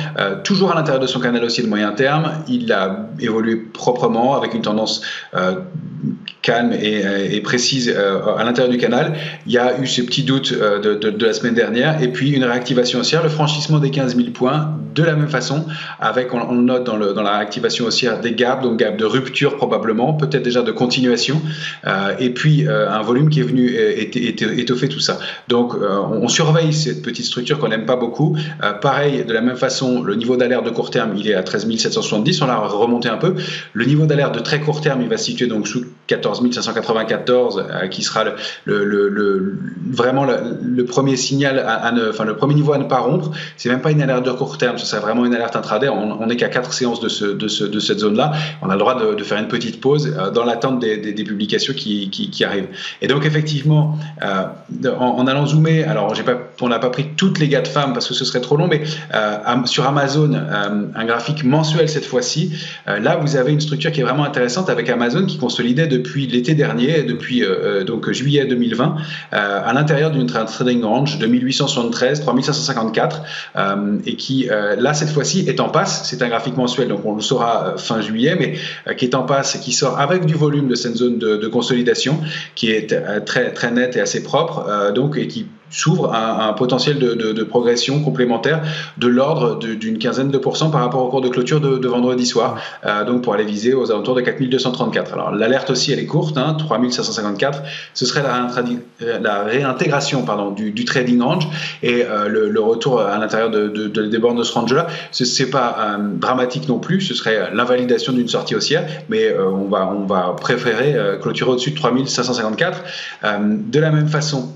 toujours 0.44 0.72
à 0.72 0.76
l'intérieur 0.76 1.02
de 1.02 1.08
son 1.08 1.20
canal 1.20 1.44
haussier 1.44 1.64
de 1.64 1.70
moyen 1.70 1.92
terme. 1.92 2.44
Il 2.48 2.72
a 2.72 3.10
évolué 3.20 3.56
proprement 3.56 4.36
avec 4.36 4.54
une 4.54 4.62
tendance 4.62 5.02
calme 6.42 6.74
et, 6.74 7.42
précise 7.42 7.94
euh, 7.96 8.36
à 8.38 8.44
l'intérieur 8.44 8.72
du 8.72 8.78
canal. 8.78 9.14
Il 9.46 9.52
y 9.52 9.58
a 9.58 9.80
eu 9.80 9.88
ces 9.88 10.06
petits 10.06 10.24
doutes 10.24 10.54
euh, 10.54 10.80
de, 10.80 11.26
la 11.26 11.34
semaine 11.34 11.54
dernière 11.54 12.02
et 12.02 12.08
puis 12.08 12.32
une 12.32 12.44
réactivation 12.44 13.00
haussière, 13.00 13.24
le 13.24 13.30
franchissement 13.30 13.80
des 13.80 13.92
15 13.92 14.16
000 14.16 14.30
points 14.30 14.70
de 14.94 15.04
la 15.04 15.16
même 15.16 15.30
façon, 15.30 15.66
avec, 16.00 16.34
on, 16.34 16.52
note 16.54 16.84
dans, 16.84 16.98
dans, 16.98 17.22
la 17.22 17.38
réactivation 17.38 17.86
haussière 17.86 18.20
des 18.20 18.34
gaps, 18.34 18.62
donc 18.62 18.78
gaps 18.78 18.98
de 18.98 19.06
rupture 19.06 19.56
probablement, 19.56 20.14
peut-être 20.14 20.44
déjà 20.44 20.64
de 20.64 20.72
continuation, 20.72 21.42
euh, 21.88 22.14
et 22.20 22.32
puis 22.32 22.68
un 22.92 23.02
volume 23.02 23.30
qui 23.30 23.40
est 23.40 23.44
venu 23.44 23.74
étoffer 24.58 24.90
tout 24.90 25.00
ça. 25.00 25.20
Donc 25.48 25.74
on, 25.76 26.28
surveille 26.28 26.74
cette 26.74 27.02
petite 27.02 27.26
structure 27.26 27.60
qu'on 27.60 27.68
n'aime 27.68 27.86
pas 27.86 27.96
beaucoup. 27.96 28.38
pareil, 28.82 29.26
de 29.26 29.34
la 29.34 29.42
même 29.42 29.58
façon, 29.58 30.02
le 30.02 30.16
niveau 30.16 30.38
d'alerte 30.38 30.66
de 30.66 30.70
court 30.70 30.92
terme, 30.92 31.14
il 31.18 31.28
est 31.28 31.34
à 31.34 31.44
13 31.44 31.68
770, 31.78 32.42
on 32.42 32.48
l'a 32.48 32.58
remonté 32.58 33.10
un 33.10 33.18
peu. 33.18 33.36
Le 33.74 33.86
niveau 33.86 34.06
d'alerte 34.06 34.36
de 34.36 34.40
très 34.40 34.60
court 34.60 34.82
terme, 34.82 35.02
il 35.02 35.10
va 35.10 35.18
se 35.18 35.26
situer 35.26 35.48
donc 35.48 35.68
sous 35.68 35.86
14 36.12 36.42
594, 36.52 37.58
euh, 37.58 37.88
qui 37.88 38.04
sera 38.04 38.26
le, 38.66 39.60
vraiment 39.90 40.26
le, 40.26 40.84
premier 40.86 41.16
signal, 41.16 41.66
enfin 42.10 42.26
le 42.26 42.36
premier 42.36 42.54
niveau 42.54 42.74
à 42.74 42.78
ne 42.78 42.84
pas 42.84 43.00
rompre. 43.00 43.32
C'est 43.56 43.70
même 43.70 43.82
pas 43.82 43.92
une 43.92 44.02
alerte 44.02 44.26
de 44.26 44.32
court 44.32 44.58
terme, 44.58 44.78
ce 44.78 44.86
serait 44.86 45.02
vraiment 45.02 45.26
une 45.26 45.34
alerte 45.34 45.56
intraday. 45.56 45.88
On 45.88 46.26
n'est 46.26 46.36
qu'à 46.36 46.50
quatre 46.50 46.74
séances 46.74 47.00
de, 47.00 47.08
ce, 47.08 47.26
de, 47.26 47.48
ce, 47.48 47.64
de 47.64 47.80
cette 47.80 48.00
zone-là. 48.00 48.34
On 48.62 48.70
a 48.70 48.74
le 48.74 48.80
droit 48.80 49.00
de, 49.00 49.24
faire 49.24 49.38
une 49.38 49.48
petite 49.48 49.80
pause 49.80 50.14
euh, 50.18 50.32
dans 50.32 50.44
l'attente 50.44 50.80
des, 50.80 51.14
publications 51.24 51.74
qui, 51.74 52.10
qui, 52.10 52.44
arrivent. 52.44 52.68
Et 53.02 53.08
donc 53.08 53.26
effectivement, 53.26 53.98
euh, 54.24 54.44
en, 54.98 55.28
allant 55.28 55.46
zoomer, 55.46 55.84
alors 55.84 56.14
on 56.62 56.68
n'a 56.68 56.80
pas 56.80 56.90
pris 56.90 57.10
toutes 57.16 57.40
les 57.40 57.48
gars 57.48 57.62
de 57.62 57.68
femmes 57.68 57.94
parce 57.94 58.08
que 58.08 58.14
ce 58.14 58.26
serait 58.26 58.42
trop 58.42 58.58
long, 58.58 58.68
mais 58.68 58.82
sur 59.66 59.86
Amazon, 59.86 60.34
un 60.34 61.06
graphique 61.06 61.44
mensuel 61.44 61.88
cette 61.88 62.06
fois-ci, 62.06 62.54
là 62.88 63.16
vous 63.18 63.36
avez 63.36 63.52
une 63.54 63.62
structure 63.62 63.92
qui 63.92 64.02
est 64.02 64.04
vraiment 64.04 64.26
intéressante 64.26 64.70
avec 64.70 64.90
Amazon 64.90 65.26
qui 65.26 65.38
consolidait 65.38 65.88
depuis 66.02 66.26
l'été 66.28 66.56
dernier, 66.56 67.04
depuis 67.04 67.44
euh, 67.44 67.84
donc 67.84 68.12
juillet 68.12 68.46
2020, 68.46 68.96
euh, 69.34 69.62
à 69.64 69.72
l'intérieur 69.74 70.10
d'une 70.10 70.26
trading 70.26 70.84
range 70.84 71.20
de 71.20 71.28
1873 71.28 72.22
3554 72.22 73.22
euh, 73.56 73.98
et 74.06 74.16
qui 74.16 74.50
là 74.78 74.94
cette 74.94 75.10
fois-ci 75.10 75.46
est 75.48 75.60
en 75.60 75.70
passe. 75.70 76.10
C'est 76.10 76.22
un 76.22 76.28
graphique 76.28 76.58
mensuel, 76.58 76.88
donc 76.88 77.06
on 77.06 77.16
le 77.16 77.22
saura 77.22 77.76
fin 77.78 78.02
juillet, 78.02 78.36
mais 78.40 78.96
qui 78.96 79.06
est 79.06 79.16
en 79.16 79.24
passe 79.24 79.56
et 79.56 79.60
qui 79.60 79.72
sort 79.72 80.00
avec 80.00 80.26
du 80.26 80.34
volume 80.34 80.68
de 80.68 80.76
cette 80.76 80.96
zone 80.96 81.20
de, 81.20 81.38
de 81.38 81.48
consolidation 81.48 82.20
qui 82.56 82.72
est 82.72 82.94
très 83.26 83.54
très 83.54 83.72
nette 83.72 83.96
et 83.96 84.02
assez 84.02 84.24
propre, 84.24 84.92
donc 84.94 85.18
et 85.18 85.28
qui 85.28 85.46
s'ouvre 85.72 86.14
un, 86.14 86.50
un, 86.50 86.54
potentiel 86.54 87.00
de, 87.00 87.44
progression 87.44 88.02
complémentaire 88.02 88.62
de 88.98 89.08
l'ordre 89.08 89.58
d'une 89.58 89.98
quinzaine 89.98 90.30
de 90.30 90.38
pourcents 90.38 90.70
par 90.70 90.82
rapport 90.82 91.04
au 91.04 91.10
cours 91.10 91.22
de 91.22 91.30
clôture 91.30 91.60
de, 91.60 91.88
vendredi 91.88 92.26
soir, 92.26 92.58
euh, 92.86 93.04
donc 93.04 93.24
pour 93.24 93.34
aller 93.34 93.44
viser 93.44 93.74
aux 93.74 93.92
alentours 93.92 94.16
de 94.16 94.22
4234. 94.22 95.14
Alors 95.14 95.32
l'alerte 95.32 95.70
aussi 95.70 95.92
elle 95.92 96.00
est 96.00 96.06
courte, 96.06 96.38
hein, 96.38 96.56
3554, 96.58 97.64
ce 97.94 98.06
serait 98.06 98.24
la, 98.24 98.48
la 99.20 99.44
réintégration 99.44 100.24
pardon, 100.24 100.52
du, 100.52 100.86
trading 100.86 101.22
range 101.22 101.48
et 101.84 102.04
euh, 102.06 102.28
le, 102.28 102.60
retour 102.62 103.02
à 103.02 103.18
l'intérieur 103.18 103.50
de, 103.50 103.68
des 103.68 104.18
bornes 104.18 104.38
de 104.38 104.44
ce 104.44 104.54
range-là. 104.54 104.88
Ce 105.12 105.44
n'est 105.44 105.50
pas 105.50 105.76
euh, 105.80 105.98
dramatique 106.16 106.68
non 106.68 106.80
plus, 106.80 107.02
ce 107.02 107.14
serait 107.14 107.54
l'invalidation 107.54 108.14
d'une 108.14 108.28
sortie 108.28 108.56
haussière, 108.56 108.86
mais 109.10 109.26
euh, 109.26 109.50
on, 109.50 109.68
va, 109.68 109.88
on 109.88 110.06
va 110.06 110.36
préférer 110.40 110.96
clôturer 111.22 111.52
au-dessus 111.52 111.72
de 111.72 111.76
3554. 111.76 112.84
de 113.40 113.80
la 113.80 113.92
même 113.92 114.08
façon, 114.08 114.54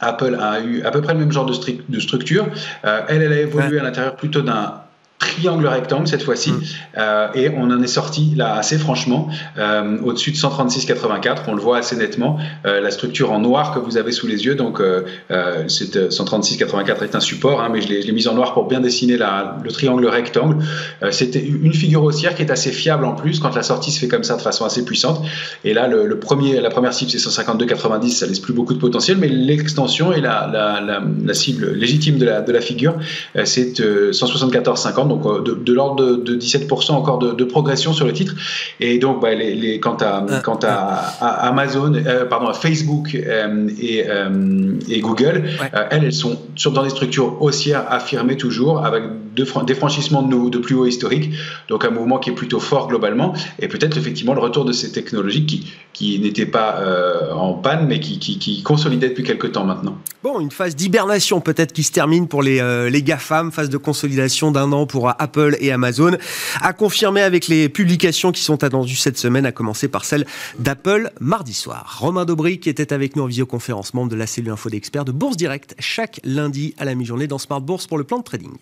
Apple 0.00 0.36
a 0.40 0.60
eu 0.60 0.82
à 0.82 0.90
peu 0.90 1.00
près 1.00 1.14
le 1.14 1.20
même 1.20 1.32
genre 1.32 1.46
de, 1.46 1.54
de 1.88 2.00
structure. 2.00 2.46
Euh, 2.84 3.02
elle, 3.08 3.22
elle 3.22 3.32
a 3.32 3.40
évolué 3.40 3.78
à 3.78 3.82
l'intérieur 3.82 4.16
plutôt 4.16 4.42
d'un 4.42 4.83
triangle 5.18 5.66
rectangle 5.66 6.06
cette 6.06 6.22
fois-ci. 6.22 6.52
Mm. 6.52 6.62
Euh, 6.98 7.28
et 7.34 7.50
on 7.56 7.64
en 7.70 7.82
est 7.82 7.88
sorti 7.88 8.34
là 8.36 8.54
assez 8.54 8.78
franchement 8.78 9.28
euh, 9.58 9.98
au-dessus 10.02 10.32
de 10.32 10.36
136,84. 10.36 11.38
On 11.48 11.54
le 11.54 11.60
voit 11.60 11.78
assez 11.78 11.96
nettement. 11.96 12.38
Euh, 12.66 12.80
la 12.80 12.90
structure 12.90 13.32
en 13.32 13.40
noir 13.40 13.74
que 13.74 13.78
vous 13.78 13.96
avez 13.96 14.12
sous 14.12 14.26
les 14.26 14.44
yeux, 14.44 14.54
donc 14.54 14.80
euh, 14.80 15.02
euh, 15.30 15.66
136,84 15.66 17.04
est 17.04 17.14
un 17.14 17.20
support, 17.20 17.62
hein, 17.62 17.68
mais 17.72 17.80
je 17.80 17.88
l'ai 17.88 18.12
mis 18.12 18.28
en 18.28 18.34
noir 18.34 18.54
pour 18.54 18.66
bien 18.66 18.80
dessiner 18.80 19.16
la, 19.16 19.58
le 19.62 19.70
triangle 19.70 20.06
rectangle. 20.06 20.58
C'était 21.10 21.44
une 21.44 21.74
figure 21.74 22.02
haussière 22.02 22.34
qui 22.34 22.42
est 22.42 22.50
assez 22.50 22.70
fiable 22.70 23.04
en 23.04 23.14
plus 23.14 23.40
quand 23.40 23.54
la 23.54 23.62
sortie 23.62 23.90
se 23.90 24.00
fait 24.00 24.08
comme 24.08 24.24
ça 24.24 24.36
de 24.36 24.42
façon 24.42 24.64
assez 24.64 24.84
puissante. 24.84 25.24
Et 25.64 25.74
là, 25.74 25.88
le, 25.88 26.18
premier, 26.18 26.60
la 26.60 26.70
première 26.70 26.92
cible 26.92 27.10
c'est 27.10 27.18
152,90, 27.18 28.10
ça 28.10 28.26
laisse 28.26 28.40
plus 28.40 28.52
beaucoup 28.52 28.74
de 28.74 28.78
potentiel, 28.78 29.16
mais 29.18 29.28
l'extension 29.28 30.12
et 30.12 30.20
la, 30.20 30.48
la, 30.52 30.80
la, 30.80 31.02
la, 31.24 31.34
cible 31.34 31.72
légitime 31.72 32.18
de 32.18 32.24
la, 32.24 32.40
de 32.40 32.52
la 32.52 32.60
figure, 32.60 32.94
c'est 33.44 33.80
174,50 33.80 35.03
donc 35.06 35.26
euh, 35.26 35.42
de, 35.42 35.72
l'ordre 35.72 36.16
de, 36.16 36.36
17% 36.36 36.92
encore 36.92 37.18
de, 37.18 37.44
progression 37.44 37.92
sur 37.92 38.06
le 38.06 38.12
titre. 38.12 38.34
Et 38.80 38.98
donc, 38.98 39.20
bah, 39.20 39.34
les, 39.34 39.80
quant, 39.80 39.96
à, 39.96 40.24
ah, 40.28 40.40
quant 40.40 40.58
à. 40.62 41.46
Amazon, 41.46 41.94
euh, 41.94 42.24
pardon, 42.24 42.46
à 42.46 42.54
Facebook 42.54 43.14
euh, 43.14 43.68
et, 43.80 44.04
et, 44.88 45.00
Google, 45.00 45.44
elles, 45.90 46.04
elles 46.04 46.12
sont 46.12 46.38
sur, 46.54 46.72
dans 46.72 46.82
des 46.82 46.90
structures 46.90 47.40
haussières 47.42 47.84
affirmées 47.90 48.36
toujours, 48.36 48.84
avec 48.84 49.04
des 49.34 49.74
franchissements 49.74 50.22
de, 50.22 50.48
de 50.48 50.58
plus 50.58 50.74
haut 50.74 50.86
historique, 50.86 51.30
donc 51.68 51.84
un 51.84 51.90
mouvement 51.90 52.18
qui 52.18 52.30
est 52.30 52.34
plutôt 52.34 52.60
fort 52.60 52.88
globalement, 52.88 53.34
et 53.58 53.68
peut-être 53.68 53.96
effectivement 53.96 54.34
le 54.34 54.40
retour 54.40 54.64
de 54.64 54.72
ces 54.72 54.92
technologies 54.92 55.44
qui, 55.44 55.72
qui 55.92 56.20
n'étaient 56.20 56.46
pas 56.46 56.80
en 57.32 57.54
panne, 57.54 57.86
mais 57.88 58.00
qui, 58.00 58.18
qui, 58.18 58.38
qui 58.38 58.62
consolidaient 58.62 59.08
depuis 59.08 59.24
quelques 59.24 59.52
temps 59.52 59.64
maintenant. 59.64 59.98
Bon, 60.22 60.40
une 60.40 60.50
phase 60.50 60.76
d'hibernation 60.76 61.40
peut-être 61.40 61.72
qui 61.72 61.82
se 61.82 61.92
termine 61.92 62.28
pour 62.28 62.42
les, 62.42 62.60
les 62.90 63.02
GAFAM, 63.02 63.50
phase 63.50 63.70
de 63.70 63.76
consolidation 63.76 64.52
d'un 64.52 64.72
an 64.72 64.86
pour 64.94 65.08
Apple 65.08 65.56
et 65.58 65.72
Amazon, 65.72 66.16
à 66.60 66.72
confirmer 66.72 67.20
avec 67.20 67.48
les 67.48 67.68
publications 67.68 68.30
qui 68.30 68.42
sont 68.42 68.62
attendues 68.62 68.94
cette 68.94 69.18
semaine, 69.18 69.44
à 69.44 69.50
commencer 69.50 69.88
par 69.88 70.04
celle 70.04 70.24
d'Apple 70.60 71.10
mardi 71.18 71.52
soir. 71.52 71.96
Romain 71.98 72.24
Dobry 72.24 72.60
qui 72.60 72.68
était 72.68 72.92
avec 72.92 73.16
nous 73.16 73.24
en 73.24 73.26
visioconférence, 73.26 73.92
membre 73.92 74.12
de 74.12 74.16
la 74.16 74.28
cellule 74.28 74.52
info 74.52 74.70
d'experts 74.70 75.04
de 75.04 75.10
Bourse 75.10 75.36
Direct, 75.36 75.74
chaque 75.80 76.20
lundi 76.22 76.76
à 76.78 76.84
la 76.84 76.94
mi-journée 76.94 77.26
dans 77.26 77.38
Smart 77.38 77.60
Bourse 77.60 77.88
pour 77.88 77.98
le 77.98 78.04
plan 78.04 78.18
de 78.18 78.22
trading. 78.22 78.52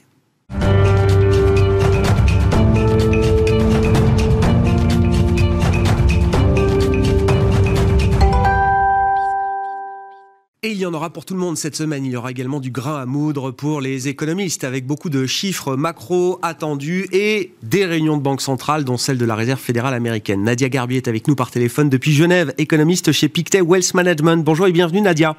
Y 10.64 10.86
en 10.86 10.94
aura 10.94 11.10
pour 11.10 11.24
tout 11.24 11.34
le 11.34 11.40
monde 11.40 11.58
cette 11.58 11.74
semaine. 11.74 12.06
Il 12.06 12.12
y 12.12 12.16
aura 12.16 12.30
également 12.30 12.60
du 12.60 12.70
grain 12.70 13.02
à 13.02 13.04
moudre 13.04 13.50
pour 13.50 13.80
les 13.80 14.06
économistes, 14.06 14.62
avec 14.62 14.86
beaucoup 14.86 15.10
de 15.10 15.26
chiffres 15.26 15.74
macro 15.74 16.38
attendus 16.40 17.08
et 17.10 17.50
des 17.64 17.84
réunions 17.84 18.16
de 18.16 18.22
banque 18.22 18.40
centrale, 18.40 18.84
dont 18.84 18.96
celle 18.96 19.18
de 19.18 19.24
la 19.24 19.34
Réserve 19.34 19.58
fédérale 19.58 19.92
américaine. 19.92 20.44
Nadia 20.44 20.68
Garbier 20.68 20.98
est 20.98 21.08
avec 21.08 21.26
nous 21.26 21.34
par 21.34 21.50
téléphone 21.50 21.90
depuis 21.90 22.12
Genève, 22.12 22.54
économiste 22.58 23.10
chez 23.10 23.28
Pictet 23.28 23.60
Wealth 23.60 23.92
Management. 23.94 24.44
Bonjour 24.44 24.68
et 24.68 24.70
bienvenue 24.70 25.00
Nadia. 25.00 25.34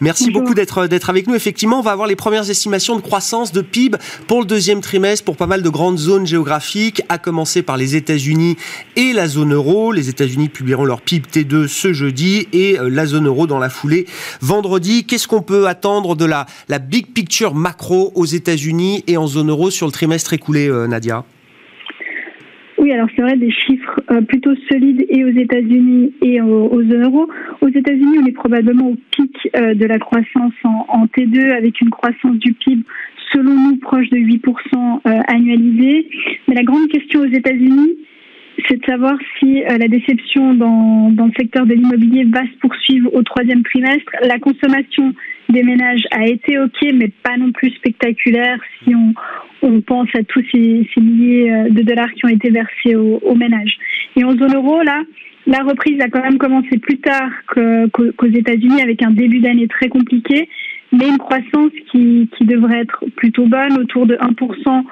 Merci 0.00 0.32
beaucoup 0.32 0.54
d'être 0.54 0.88
d'être 0.88 1.08
avec 1.08 1.28
nous. 1.28 1.36
Effectivement, 1.36 1.78
on 1.78 1.82
va 1.82 1.92
avoir 1.92 2.08
les 2.08 2.16
premières 2.16 2.50
estimations 2.50 2.96
de 2.96 3.00
croissance 3.00 3.52
de 3.52 3.60
PIB 3.60 3.96
pour 4.26 4.40
le 4.40 4.44
deuxième 4.44 4.80
trimestre 4.80 5.24
pour 5.24 5.36
pas 5.36 5.46
mal 5.46 5.62
de 5.62 5.68
grandes 5.68 5.98
zones 5.98 6.26
géographiques, 6.26 7.02
à 7.08 7.18
commencer 7.18 7.62
par 7.62 7.76
les 7.76 7.94
États-Unis 7.94 8.56
et 8.96 9.12
la 9.12 9.28
zone 9.28 9.54
euro. 9.54 9.92
Les 9.92 10.08
États-Unis 10.08 10.48
publieront 10.48 10.84
leur 10.84 11.00
PIB 11.00 11.28
T2 11.32 11.68
ce 11.68 11.92
jeudi 11.92 12.48
et 12.52 12.76
euh, 12.80 12.88
la 12.88 13.06
zone 13.06 13.28
euro 13.28 13.46
dans 13.46 13.60
la 13.60 13.70
foulée 13.70 14.06
vendredi. 14.48 15.04
Qu'est-ce 15.04 15.28
qu'on 15.28 15.42
peut 15.42 15.66
attendre 15.66 16.16
de 16.16 16.24
la, 16.24 16.46
la 16.68 16.78
big 16.78 17.12
picture 17.12 17.54
macro 17.54 18.12
aux 18.14 18.24
États-Unis 18.24 19.04
et 19.06 19.16
en 19.16 19.26
zone 19.26 19.50
euro 19.50 19.70
sur 19.70 19.86
le 19.86 19.92
trimestre 19.92 20.32
écoulé, 20.32 20.68
euh, 20.68 20.86
Nadia? 20.86 21.24
Oui, 22.78 22.92
alors 22.92 23.08
c'est 23.14 23.22
vrai, 23.22 23.36
des 23.36 23.50
chiffres 23.50 24.00
euh, 24.10 24.22
plutôt 24.22 24.54
solides 24.70 25.04
et 25.10 25.24
aux 25.24 25.36
États-Unis 25.36 26.14
et 26.22 26.40
aux, 26.40 26.82
zone 26.82 27.04
euro. 27.04 27.28
Aux 27.60 27.68
États-Unis, 27.68 28.18
on 28.22 28.26
est 28.26 28.32
probablement 28.32 28.90
au 28.90 28.96
pic 29.10 29.36
euh, 29.56 29.74
de 29.74 29.84
la 29.84 29.98
croissance 29.98 30.54
en, 30.64 31.06
T2 31.06 31.50
avec 31.50 31.80
une 31.80 31.90
croissance 31.90 32.36
du 32.36 32.54
PIB 32.54 32.84
selon 33.32 33.52
nous 33.52 33.76
proche 33.76 34.08
de 34.08 34.16
8% 34.16 35.00
annualisé. 35.28 36.08
Mais 36.46 36.54
la 36.54 36.62
grande 36.62 36.88
question 36.88 37.20
aux 37.20 37.26
États-Unis, 37.26 37.90
c'est 38.66 38.80
de 38.80 38.84
savoir 38.84 39.16
si 39.38 39.62
euh, 39.62 39.78
la 39.78 39.88
déception 39.88 40.54
dans, 40.54 41.10
dans, 41.10 41.26
le 41.26 41.32
secteur 41.38 41.66
de 41.66 41.74
l'immobilier 41.74 42.24
va 42.24 42.42
se 42.42 42.58
poursuivre 42.60 43.14
au 43.14 43.22
troisième 43.22 43.62
trimestre. 43.62 44.10
La 44.22 44.38
consommation 44.38 45.14
des 45.48 45.62
ménages 45.62 46.02
a 46.10 46.26
été 46.26 46.58
OK, 46.58 46.78
mais 46.94 47.10
pas 47.22 47.36
non 47.36 47.52
plus 47.52 47.70
spectaculaire 47.70 48.58
si 48.82 48.94
on, 48.94 49.14
on 49.62 49.80
pense 49.80 50.08
à 50.14 50.22
tous 50.24 50.42
ces, 50.52 50.88
ces, 50.94 51.00
milliers 51.00 51.52
euh, 51.52 51.68
de 51.70 51.82
dollars 51.82 52.12
qui 52.12 52.26
ont 52.26 52.30
été 52.30 52.50
versés 52.50 52.96
aux, 52.96 53.34
ménages. 53.34 53.78
Et 54.16 54.24
en 54.24 54.36
zone 54.36 54.54
euro, 54.54 54.82
là, 54.82 55.02
la 55.46 55.62
reprise 55.62 56.00
a 56.00 56.08
quand 56.08 56.22
même 56.22 56.38
commencé 56.38 56.78
plus 56.78 56.98
tard 56.98 57.30
qu'aux 57.46 58.26
États-Unis 58.26 58.82
avec 58.82 59.02
un 59.02 59.10
début 59.10 59.40
d'année 59.40 59.68
très 59.68 59.88
compliqué, 59.88 60.48
mais 60.92 61.08
une 61.08 61.18
croissance 61.18 61.72
qui, 61.90 62.28
qui 62.36 62.44
devrait 62.44 62.80
être 62.80 63.04
plutôt 63.16 63.46
bonne, 63.46 63.78
autour 63.78 64.06
de 64.06 64.16
1% 64.16 64.84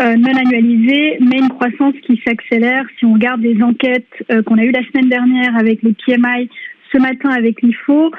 euh, 0.00 0.16
non 0.16 0.30
annualisée, 0.36 1.18
mais 1.20 1.38
une 1.38 1.48
croissance 1.48 1.94
qui 2.06 2.20
s'accélère. 2.26 2.84
Si 2.98 3.04
on 3.04 3.14
regarde 3.14 3.40
les 3.40 3.62
enquêtes 3.62 4.06
euh, 4.30 4.42
qu'on 4.42 4.58
a 4.58 4.64
eues 4.64 4.72
la 4.72 4.84
semaine 4.84 5.08
dernière 5.08 5.56
avec 5.56 5.82
les 5.82 5.92
PMI, 5.92 6.48
ce 6.92 6.98
matin 6.98 7.30
avec 7.30 7.62
l'IFO, 7.62 8.12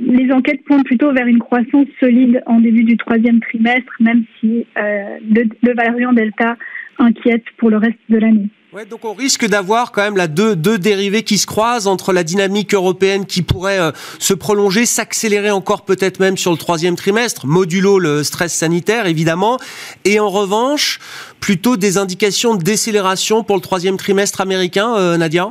les 0.00 0.32
enquêtes 0.32 0.64
pointent 0.64 0.84
plutôt 0.84 1.12
vers 1.12 1.26
une 1.26 1.38
croissance 1.38 1.86
solide 2.00 2.42
en 2.46 2.60
début 2.60 2.84
du 2.84 2.96
troisième 2.96 3.40
trimestre, 3.40 3.92
même 4.00 4.24
si 4.40 4.66
euh, 4.76 5.18
le, 5.30 5.44
le 5.62 5.74
variant 5.74 6.12
Delta 6.12 6.56
inquiète 6.98 7.44
pour 7.58 7.70
le 7.70 7.76
reste 7.76 7.98
de 8.08 8.18
l'année. 8.18 8.48
Ouais, 8.74 8.86
donc 8.86 9.04
on 9.04 9.12
risque 9.12 9.46
d'avoir 9.46 9.92
quand 9.92 10.02
même 10.02 10.16
la 10.16 10.26
deux, 10.26 10.56
deux 10.56 10.78
dérivés 10.78 11.22
qui 11.22 11.38
se 11.38 11.46
croisent 11.46 11.86
entre 11.86 12.12
la 12.12 12.24
dynamique 12.24 12.74
européenne 12.74 13.24
qui 13.24 13.42
pourrait 13.42 13.78
euh, 13.78 13.92
se 14.18 14.34
prolonger, 14.34 14.84
s'accélérer 14.84 15.52
encore 15.52 15.84
peut-être 15.84 16.18
même 16.18 16.36
sur 16.36 16.50
le 16.50 16.56
troisième 16.56 16.96
trimestre, 16.96 17.46
modulo 17.46 18.00
le 18.00 18.24
stress 18.24 18.52
sanitaire 18.52 19.06
évidemment, 19.06 19.58
et 20.04 20.18
en 20.18 20.28
revanche 20.28 20.98
plutôt 21.38 21.76
des 21.76 21.98
indications 21.98 22.56
de 22.56 22.64
décélération 22.64 23.44
pour 23.44 23.54
le 23.54 23.62
troisième 23.62 23.96
trimestre 23.96 24.40
américain, 24.40 24.96
euh, 24.96 25.16
Nadia? 25.18 25.50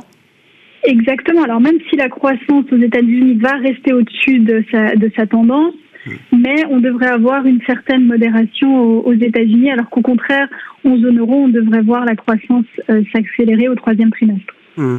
Exactement. 0.82 1.44
Alors 1.44 1.60
même 1.60 1.78
si 1.88 1.96
la 1.96 2.10
croissance 2.10 2.66
aux 2.70 2.76
États-Unis 2.76 3.38
va 3.40 3.56
rester 3.56 3.94
au-dessus 3.94 4.40
de 4.40 4.62
sa, 4.70 4.96
de 4.96 5.10
sa 5.16 5.26
tendance, 5.26 5.72
mais 6.32 6.64
on 6.70 6.80
devrait 6.80 7.08
avoir 7.08 7.46
une 7.46 7.60
certaine 7.62 8.04
modération 8.04 9.06
aux, 9.06 9.12
États-Unis, 9.12 9.70
alors 9.70 9.88
qu'au 9.88 10.02
contraire, 10.02 10.48
en 10.84 10.96
zone 10.96 11.18
euro, 11.18 11.34
on 11.34 11.48
devrait 11.48 11.82
voir 11.82 12.04
la 12.04 12.16
croissance 12.16 12.66
euh, 12.90 13.02
s'accélérer 13.12 13.68
au 13.68 13.74
troisième 13.74 14.10
trimestre. 14.10 14.54
Mmh. 14.76 14.98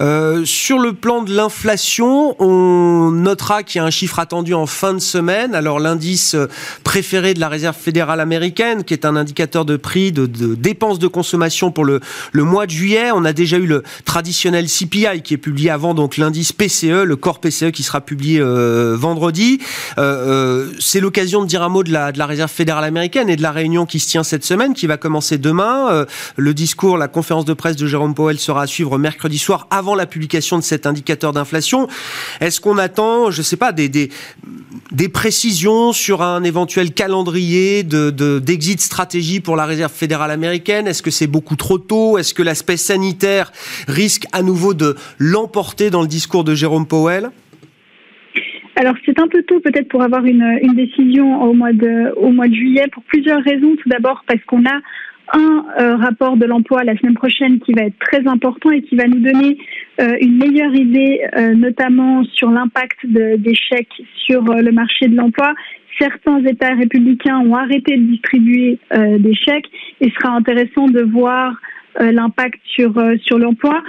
Euh, 0.00 0.44
sur 0.46 0.78
le 0.78 0.94
plan 0.94 1.22
de 1.22 1.34
l'inflation, 1.34 2.34
on 2.42 3.10
notera 3.10 3.62
qu'il 3.62 3.78
y 3.78 3.82
a 3.82 3.84
un 3.84 3.90
chiffre 3.90 4.18
attendu 4.18 4.54
en 4.54 4.66
fin 4.66 4.94
de 4.94 5.00
semaine. 5.00 5.54
Alors 5.54 5.80
l'indice 5.80 6.34
euh, 6.34 6.46
préféré 6.82 7.34
de 7.34 7.40
la 7.40 7.48
Réserve 7.48 7.76
fédérale 7.76 8.20
américaine, 8.20 8.84
qui 8.84 8.94
est 8.94 9.04
un 9.04 9.16
indicateur 9.16 9.66
de 9.66 9.76
prix, 9.76 10.10
de, 10.10 10.26
dépenses 10.26 10.98
de 10.98 11.08
consommation 11.08 11.70
pour 11.70 11.84
le, 11.84 12.00
mois 12.34 12.64
de 12.64 12.70
juillet. 12.70 13.10
On 13.14 13.24
a 13.26 13.34
déjà 13.34 13.58
eu 13.58 13.66
le 13.66 13.82
traditionnel 14.06 14.66
CPI 14.66 15.22
qui 15.22 15.34
est 15.34 15.38
publié 15.38 15.68
avant, 15.68 15.92
donc 15.92 16.16
l'indice 16.16 16.52
PCE, 16.52 17.04
le 17.04 17.16
corps 17.16 17.40
PCE 17.40 17.70
qui 17.70 17.82
sera 17.82 18.00
publié 18.00 18.40
euh, 18.40 18.96
vendredi. 18.98 19.60
C'est 20.78 21.00
l'occasion 21.00 21.42
de 21.42 21.46
dire 21.46 21.62
un 21.62 21.68
mot 21.68 21.82
de 21.82 21.92
la, 21.92 22.12
de 22.12 22.18
la 22.18 22.26
Réserve 22.26 22.50
fédérale 22.50 22.84
américaine 22.84 23.28
et 23.28 23.36
de 23.36 23.42
la 23.42 23.52
réunion 23.52 23.84
qui 23.84 24.00
se 24.00 24.08
tient 24.08 24.22
cette 24.22 24.44
semaine, 24.44 24.72
qui 24.74 24.86
va 24.86 24.96
commencer 24.96 25.38
demain. 25.38 26.06
le 26.36 26.54
discours, 26.54 26.96
la 26.96 27.08
conférence 27.08 27.44
de 27.44 27.52
presse 27.52 27.76
de 27.76 27.86
Jérôme 27.86 28.14
Powell 28.14 28.38
sera 28.38 28.62
à 28.62 28.66
suivre 28.66 28.98
mercredi 29.02 29.36
soir 29.36 29.66
avant 29.70 29.94
la 29.94 30.06
publication 30.06 30.56
de 30.56 30.62
cet 30.62 30.86
indicateur 30.86 31.32
d'inflation. 31.32 31.88
Est-ce 32.40 32.60
qu'on 32.60 32.78
attend, 32.78 33.30
je 33.30 33.38
ne 33.38 33.42
sais 33.42 33.58
pas, 33.58 33.72
des, 33.72 34.08
précisions 35.12 35.92
sur 35.92 36.22
un 36.22 36.42
éventuel 36.44 36.92
calendrier 36.92 37.82
de, 37.82 38.38
d'exit 38.38 38.80
stratégie 38.80 39.40
pour 39.40 39.56
la 39.56 39.66
Réserve 39.66 39.92
fédérale 39.92 40.30
américaine? 40.30 40.86
Est-ce 40.86 41.02
que 41.02 41.10
c'est 41.10 41.26
beaucoup 41.26 41.56
trop 41.56 41.78
tôt? 41.78 42.16
Est-ce 42.16 42.32
que 42.32 42.42
l'aspect 42.42 42.78
sanitaire 42.78 43.52
risque 43.88 44.24
à 44.32 44.42
nouveau 44.42 44.72
de 44.72 44.96
l'emporter 45.18 45.90
dans 45.90 46.00
le 46.00 46.08
discours 46.08 46.44
de 46.44 46.54
Jérôme 46.54 46.86
Powell? 46.86 47.30
Alors 48.76 48.94
c'est 49.04 49.18
un 49.18 49.28
peu 49.28 49.42
tôt 49.42 49.60
peut-être 49.60 49.88
pour 49.88 50.02
avoir 50.02 50.24
une, 50.24 50.58
décision 50.74 51.42
au 51.42 51.52
mois 51.52 51.72
de 51.72 52.54
juillet 52.54 52.86
pour 52.90 53.02
plusieurs 53.04 53.42
raisons. 53.42 53.76
Tout 53.82 53.88
d'abord 53.88 54.24
parce 54.26 54.42
qu'on 54.44 54.64
a 54.64 54.80
un 55.32 55.64
euh, 55.80 55.96
rapport 55.96 56.36
de 56.36 56.44
l'emploi 56.44 56.84
la 56.84 56.96
semaine 56.96 57.14
prochaine 57.14 57.58
qui 57.60 57.72
va 57.72 57.82
être 57.82 57.98
très 57.98 58.26
important 58.26 58.70
et 58.70 58.82
qui 58.82 58.96
va 58.96 59.06
nous 59.06 59.20
donner 59.20 59.58
euh, 60.00 60.16
une 60.20 60.36
meilleure 60.36 60.74
idée, 60.74 61.22
euh, 61.36 61.54
notamment 61.54 62.22
sur 62.24 62.50
l'impact 62.50 62.98
des 63.06 63.54
chèques 63.54 64.02
sur 64.26 64.42
le 64.42 64.70
marché 64.72 65.08
de 65.08 65.16
l'emploi. 65.16 65.54
Certains 65.98 66.44
États 66.44 66.74
républicains 66.74 67.38
ont 67.40 67.54
arrêté 67.54 67.96
de 67.96 68.02
distribuer 68.02 68.78
des 68.90 69.34
chèques 69.34 69.68
et 70.00 70.08
ce 70.08 70.14
sera 70.14 70.34
intéressant 70.34 70.88
de 70.88 71.02
voir 71.02 71.54
l'impact 72.00 72.58
sur, 72.64 72.94
sur 73.22 73.38
l'emploi. 73.38 73.82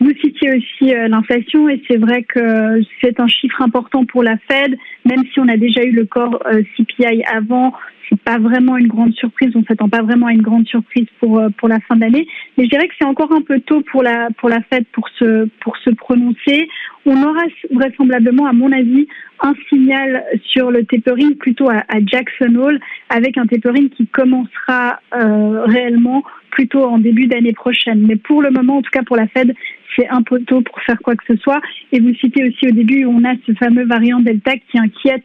Vous 0.00 0.10
citiez 0.22 0.56
aussi 0.56 0.94
l'inflation 1.08 1.68
et 1.68 1.82
c'est 1.86 1.98
vrai 1.98 2.22
que 2.22 2.80
c'est 3.02 3.20
un 3.20 3.28
chiffre 3.28 3.60
important 3.60 4.06
pour 4.06 4.22
la 4.22 4.36
Fed, 4.50 4.74
même 5.04 5.22
si 5.32 5.38
on 5.38 5.48
a 5.48 5.58
déjà 5.58 5.84
eu 5.84 5.92
le 5.92 6.06
corps 6.06 6.42
CPI 6.76 7.22
avant, 7.30 7.74
c'est 8.10 8.20
pas 8.20 8.38
vraiment 8.38 8.76
une 8.76 8.88
grande 8.88 9.14
surprise. 9.14 9.50
On 9.54 9.64
s'attend 9.64 9.88
pas 9.88 10.02
vraiment 10.02 10.26
à 10.26 10.32
une 10.32 10.42
grande 10.42 10.66
surprise 10.66 11.06
pour 11.20 11.38
euh, 11.38 11.48
pour 11.56 11.68
la 11.68 11.80
fin 11.80 11.96
d'année. 11.96 12.26
Mais 12.56 12.64
je 12.64 12.70
dirais 12.70 12.88
que 12.88 12.94
c'est 12.98 13.06
encore 13.06 13.32
un 13.32 13.42
peu 13.42 13.60
tôt 13.60 13.82
pour 13.82 14.02
la 14.02 14.28
pour 14.38 14.48
la 14.48 14.60
Fed 14.62 14.84
pour 14.92 15.08
se 15.10 15.48
pour 15.62 15.76
se 15.78 15.90
prononcer. 15.90 16.68
On 17.06 17.22
aura 17.22 17.42
vraisemblablement, 17.70 18.46
à 18.46 18.52
mon 18.52 18.70
avis, 18.72 19.06
un 19.40 19.54
signal 19.68 20.24
sur 20.44 20.70
le 20.70 20.84
tapering 20.84 21.36
plutôt 21.36 21.70
à, 21.70 21.82
Jackson 22.04 22.54
Hole, 22.56 22.78
avec 23.08 23.38
un 23.38 23.46
tapering 23.46 23.88
qui 23.88 24.06
commencera 24.06 25.00
euh, 25.14 25.64
réellement 25.64 26.22
plutôt 26.50 26.84
en 26.84 26.98
début 26.98 27.26
d'année 27.26 27.54
prochaine. 27.54 28.04
Mais 28.06 28.16
pour 28.16 28.42
le 28.42 28.50
moment, 28.50 28.78
en 28.78 28.82
tout 28.82 28.90
cas 28.90 29.02
pour 29.02 29.16
la 29.16 29.28
Fed, 29.28 29.54
c'est 29.96 30.08
un 30.08 30.22
peu 30.22 30.40
tôt 30.42 30.60
pour 30.60 30.78
faire 30.82 30.98
quoi 31.00 31.14
que 31.16 31.24
ce 31.26 31.36
soit. 31.36 31.60
Et 31.92 32.00
vous 32.00 32.14
citez 32.14 32.44
aussi 32.44 32.68
au 32.68 32.72
début, 32.72 33.06
on 33.06 33.24
a 33.24 33.32
ce 33.46 33.52
fameux 33.54 33.86
variant 33.86 34.20
Delta 34.20 34.52
qui 34.70 34.78
inquiète 34.78 35.24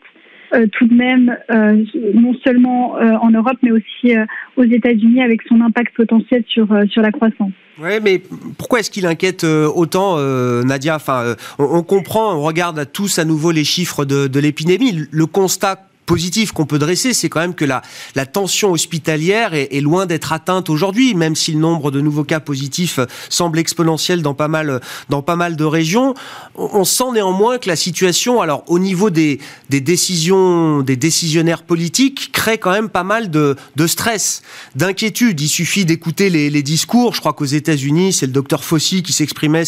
euh, 0.54 0.68
tout 0.72 0.88
de 0.88 0.94
même, 0.94 1.36
euh, 1.52 1.84
non 2.14 2.34
seulement 2.44 2.98
euh, 2.98 3.14
en 3.22 3.32
Europe, 3.32 3.58
mais 3.62 3.72
aussi 3.72 4.16
aux 4.56 4.64
États-Unis, 4.64 5.22
avec 5.22 5.42
son 5.48 5.62
impact 5.62 5.96
potentiel 5.96 6.44
sur, 6.48 6.68
sur 6.90 7.02
la 7.02 7.12
croissance. 7.12 7.52
Oui, 7.82 7.92
mais 8.02 8.22
pourquoi 8.58 8.80
est-ce 8.80 8.90
qu'il 8.90 9.06
inquiète 9.06 9.44
autant, 9.44 10.18
Nadia? 10.64 10.96
Enfin, 10.96 11.36
on, 11.60 11.84
comprend, 11.84 12.34
on 12.36 12.42
regarde 12.42 12.90
tous 12.94 13.20
à 13.20 13.26
nouveau 13.26 13.52
les 13.52 13.66
chiffres 13.66 14.06
de, 14.06 14.28
de 14.28 14.40
l'épidémie. 14.40 15.08
Le 15.12 15.26
constat 15.26 15.82
positif 16.06 16.52
qu'on 16.52 16.66
peut 16.66 16.80
dresser, 16.80 17.14
c'est 17.14 17.30
quand 17.30 17.40
même 17.40 17.56
que 17.56 17.66
la, 17.66 17.82
la 18.16 18.26
tension 18.26 18.72
hospitalière 18.72 19.54
est, 19.54 19.70
est 19.72 19.82
loin 19.82 20.06
d'être 20.06 20.32
atteinte 20.32 20.70
aujourd'hui, 20.70 21.16
même 21.16 21.36
si 21.36 21.52
le 21.52 21.60
nombre 21.60 21.92
de 21.92 22.02
nouveaux 22.02 22.24
cas 22.24 22.40
positifs 22.40 23.00
semble 23.30 23.60
exponentiel 23.60 24.22
dans 24.22 24.34
pas 24.34 24.48
mal, 24.48 24.82
dans 25.10 25.22
pas 25.22 25.36
mal 25.36 25.56
de 25.56 25.64
régions. 25.64 26.14
On, 26.56 26.86
sent 26.86 27.12
néanmoins 27.14 27.58
que 27.58 27.68
la 27.68 27.76
situation, 27.76 28.42
alors 28.42 28.64
au 28.68 28.80
niveau 28.80 29.10
des, 29.10 29.40
des 29.70 29.82
décisions, 29.82 30.82
des 30.82 30.96
décisionnaires 30.96 31.64
politiques, 31.64 32.32
crée 32.32 32.58
quand 32.58 32.72
même 32.72 32.90
pas 32.90 33.04
mal 33.04 33.32
de, 33.32 33.56
de 33.76 33.88
stress, 33.88 34.42
d'inquiétude. 34.76 35.40
Il 35.42 35.48
suffit 35.48 35.86
d'écouter 35.86 36.30
les, 36.30 36.50
les, 36.50 36.64
discours. 36.64 37.14
Je 37.14 37.20
crois 37.20 37.34
qu'aux 37.34 37.46
États-Unis, 37.46 38.14
c'est 38.14 38.28
le 38.28 38.32
docteur 38.32 38.64
Fauci 38.64 39.04
qui 39.04 39.14
s'exprimait 39.14 39.64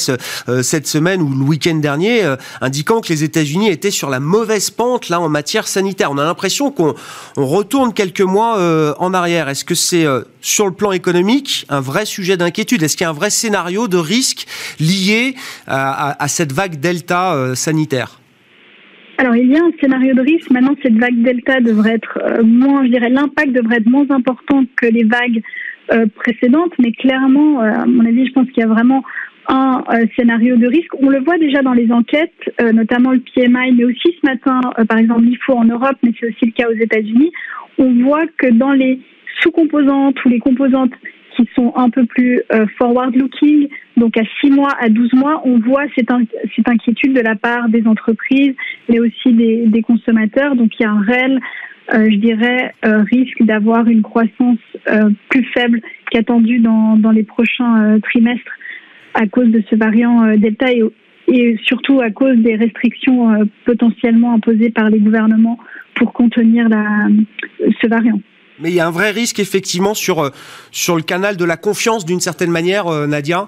euh, 0.49 0.63
cette 0.63 0.87
semaine 0.87 1.21
ou 1.21 1.29
le 1.29 1.43
week-end 1.43 1.75
dernier, 1.75 2.23
euh, 2.23 2.35
indiquant 2.61 3.01
que 3.01 3.09
les 3.09 3.23
États-Unis 3.23 3.69
étaient 3.69 3.91
sur 3.91 4.09
la 4.09 4.19
mauvaise 4.19 4.69
pente 4.69 5.09
là 5.09 5.19
en 5.19 5.29
matière 5.29 5.67
sanitaire. 5.67 6.13
L'impression 6.27 6.71
qu'on 6.71 6.93
retourne 7.35 7.93
quelques 7.93 8.21
mois 8.21 8.59
euh, 8.59 8.93
en 8.99 9.13
arrière. 9.13 9.49
Est-ce 9.49 9.65
que 9.65 9.75
c'est 9.75 10.05
euh, 10.05 10.21
sur 10.41 10.65
le 10.65 10.73
plan 10.73 10.91
économique 10.91 11.65
un 11.69 11.81
vrai 11.81 12.05
sujet 12.05 12.37
d'inquiétude? 12.37 12.83
Est-ce 12.83 12.95
qu'il 12.95 13.05
y 13.05 13.07
a 13.07 13.09
un 13.09 13.13
vrai 13.13 13.29
scénario 13.29 13.87
de 13.87 13.97
risque 13.97 14.45
lié 14.79 15.35
à, 15.67 16.27
cette 16.27 16.51
vague 16.51 16.79
delta 16.79 17.33
euh, 17.33 17.55
sanitaire? 17.55 18.19
Alors 19.17 19.35
il 19.35 19.47
y 19.47 19.55
a 19.55 19.59
un 19.63 19.71
scénario 19.81 20.13
de 20.13 20.21
risque. 20.21 20.51
Maintenant, 20.51 20.75
cette 20.83 20.97
vague 20.97 21.21
delta 21.23 21.59
devrait 21.59 21.95
être 21.95 22.43
moins, 22.43 22.85
je 22.85 22.91
dirais, 22.91 23.09
l'impact 23.09 23.51
devrait 23.51 23.77
être 23.77 23.89
moins 23.89 24.05
important 24.11 24.63
que 24.75 24.85
les 24.85 25.03
vagues 25.03 25.41
euh, 25.91 26.05
précédentes, 26.15 26.73
mais 26.79 26.91
clairement, 26.91 27.61
à 27.61 27.85
mon 27.85 28.05
avis, 28.05 28.27
je 28.27 28.33
pense 28.33 28.45
qu'il 28.51 28.61
y 28.61 28.63
a 28.63 28.67
vraiment 28.67 29.03
un 29.47 29.83
scénario 30.15 30.57
de 30.57 30.67
risque. 30.67 30.93
On 31.01 31.09
le 31.09 31.19
voit 31.19 31.37
déjà 31.37 31.61
dans 31.61 31.73
les 31.73 31.91
enquêtes, 31.91 32.33
notamment 32.73 33.11
le 33.11 33.19
PMI, 33.19 33.71
mais 33.73 33.85
aussi 33.85 34.15
ce 34.21 34.27
matin, 34.29 34.59
par 34.87 34.97
exemple, 34.97 35.23
l'IFO 35.23 35.53
en 35.53 35.65
Europe, 35.65 35.95
mais 36.03 36.11
c'est 36.19 36.27
aussi 36.27 36.45
le 36.45 36.51
cas 36.51 36.69
aux 36.69 36.75
États-Unis. 36.75 37.31
On 37.77 37.93
voit 38.03 38.25
que 38.37 38.47
dans 38.47 38.73
les 38.73 38.99
sous-composantes 39.41 40.23
ou 40.25 40.29
les 40.29 40.39
composantes 40.39 40.91
qui 41.35 41.47
sont 41.55 41.71
un 41.75 41.89
peu 41.89 42.05
plus 42.05 42.41
forward-looking, 42.77 43.69
donc 43.97 44.15
à 44.15 44.21
6 44.41 44.51
mois, 44.51 44.73
à 44.79 44.89
12 44.89 45.13
mois, 45.13 45.41
on 45.43 45.57
voit 45.59 45.85
cette, 45.95 46.09
cette 46.55 46.69
inquiétude 46.69 47.13
de 47.13 47.21
la 47.21 47.35
part 47.35 47.67
des 47.67 47.85
entreprises, 47.87 48.53
mais 48.87 48.99
aussi 48.99 49.33
des, 49.33 49.65
des 49.65 49.81
consommateurs. 49.81 50.55
Donc 50.55 50.71
il 50.79 50.83
y 50.83 50.85
a 50.85 50.91
un 50.91 51.01
réel, 51.01 51.39
euh, 51.93 52.07
je 52.09 52.17
dirais, 52.17 52.73
euh, 52.85 53.03
risque 53.11 53.41
d'avoir 53.41 53.87
une 53.87 54.03
croissance 54.03 54.59
euh, 54.89 55.09
plus 55.29 55.43
faible 55.45 55.81
qu'attendue 56.11 56.59
dans, 56.59 56.95
dans 56.95 57.11
les 57.11 57.23
prochains 57.23 57.99
trimestres 58.01 58.51
à 59.13 59.27
cause 59.27 59.49
de 59.49 59.63
ce 59.69 59.75
variant 59.75 60.35
Delta 60.37 60.71
et, 60.71 60.83
et, 61.27 61.57
surtout 61.65 62.01
à 62.01 62.11
cause 62.11 62.37
des 62.37 62.55
restrictions 62.55 63.47
potentiellement 63.65 64.33
imposées 64.33 64.69
par 64.69 64.89
les 64.89 64.99
gouvernements 64.99 65.59
pour 65.95 66.13
contenir 66.13 66.69
la, 66.69 67.07
ce 67.81 67.87
variant. 67.87 68.21
Mais 68.59 68.69
il 68.69 68.75
y 68.75 68.79
a 68.79 68.87
un 68.87 68.91
vrai 68.91 69.11
risque 69.11 69.39
effectivement 69.39 69.93
sur, 69.93 70.31
sur 70.71 70.95
le 70.95 71.03
canal 71.03 71.37
de 71.37 71.45
la 71.45 71.57
confiance 71.57 72.05
d'une 72.05 72.19
certaine 72.19 72.51
manière, 72.51 72.89
Nadia 73.07 73.47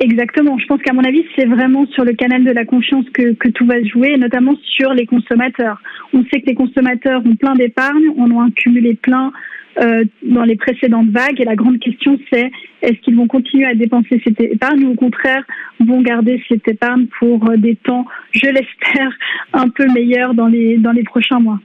Exactement. 0.00 0.58
Je 0.58 0.64
pense 0.64 0.80
qu'à 0.80 0.94
mon 0.94 1.04
avis, 1.04 1.24
c'est 1.36 1.44
vraiment 1.44 1.86
sur 1.88 2.04
le 2.04 2.14
canal 2.14 2.42
de 2.42 2.50
la 2.50 2.64
confiance 2.64 3.04
que, 3.12 3.34
que, 3.34 3.48
tout 3.48 3.66
va 3.66 3.78
se 3.82 3.88
jouer, 3.88 4.16
notamment 4.16 4.54
sur 4.64 4.94
les 4.94 5.04
consommateurs. 5.04 5.78
On 6.14 6.24
sait 6.24 6.40
que 6.40 6.46
les 6.46 6.54
consommateurs 6.54 7.20
ont 7.26 7.36
plein 7.36 7.54
d'épargne, 7.54 8.04
on 8.16 8.30
en 8.30 8.46
a 8.46 8.50
cumulé 8.50 8.94
plein 8.94 9.30
euh, 9.78 10.04
dans 10.22 10.44
les 10.44 10.56
précédentes 10.56 11.10
vagues. 11.10 11.40
Et 11.40 11.44
la 11.44 11.56
grande 11.56 11.78
question, 11.78 12.18
c'est 12.32 12.50
est-ce 12.82 12.98
qu'ils 13.00 13.16
vont 13.16 13.26
continuer 13.26 13.66
à 13.66 13.74
dépenser 13.74 14.20
cette 14.24 14.40
épargne 14.40 14.84
ou 14.84 14.92
au 14.92 14.94
contraire 14.94 15.44
vont 15.80 16.02
garder 16.02 16.42
cette 16.48 16.66
épargne 16.68 17.06
pour 17.18 17.48
euh, 17.48 17.56
des 17.56 17.76
temps, 17.76 18.04
je 18.32 18.46
l'espère, 18.46 19.12
un 19.52 19.68
peu 19.68 19.86
meilleurs 19.92 20.34
dans 20.34 20.46
les, 20.46 20.78
dans 20.78 20.92
les 20.92 21.04
prochains 21.04 21.40
mois? 21.40 21.60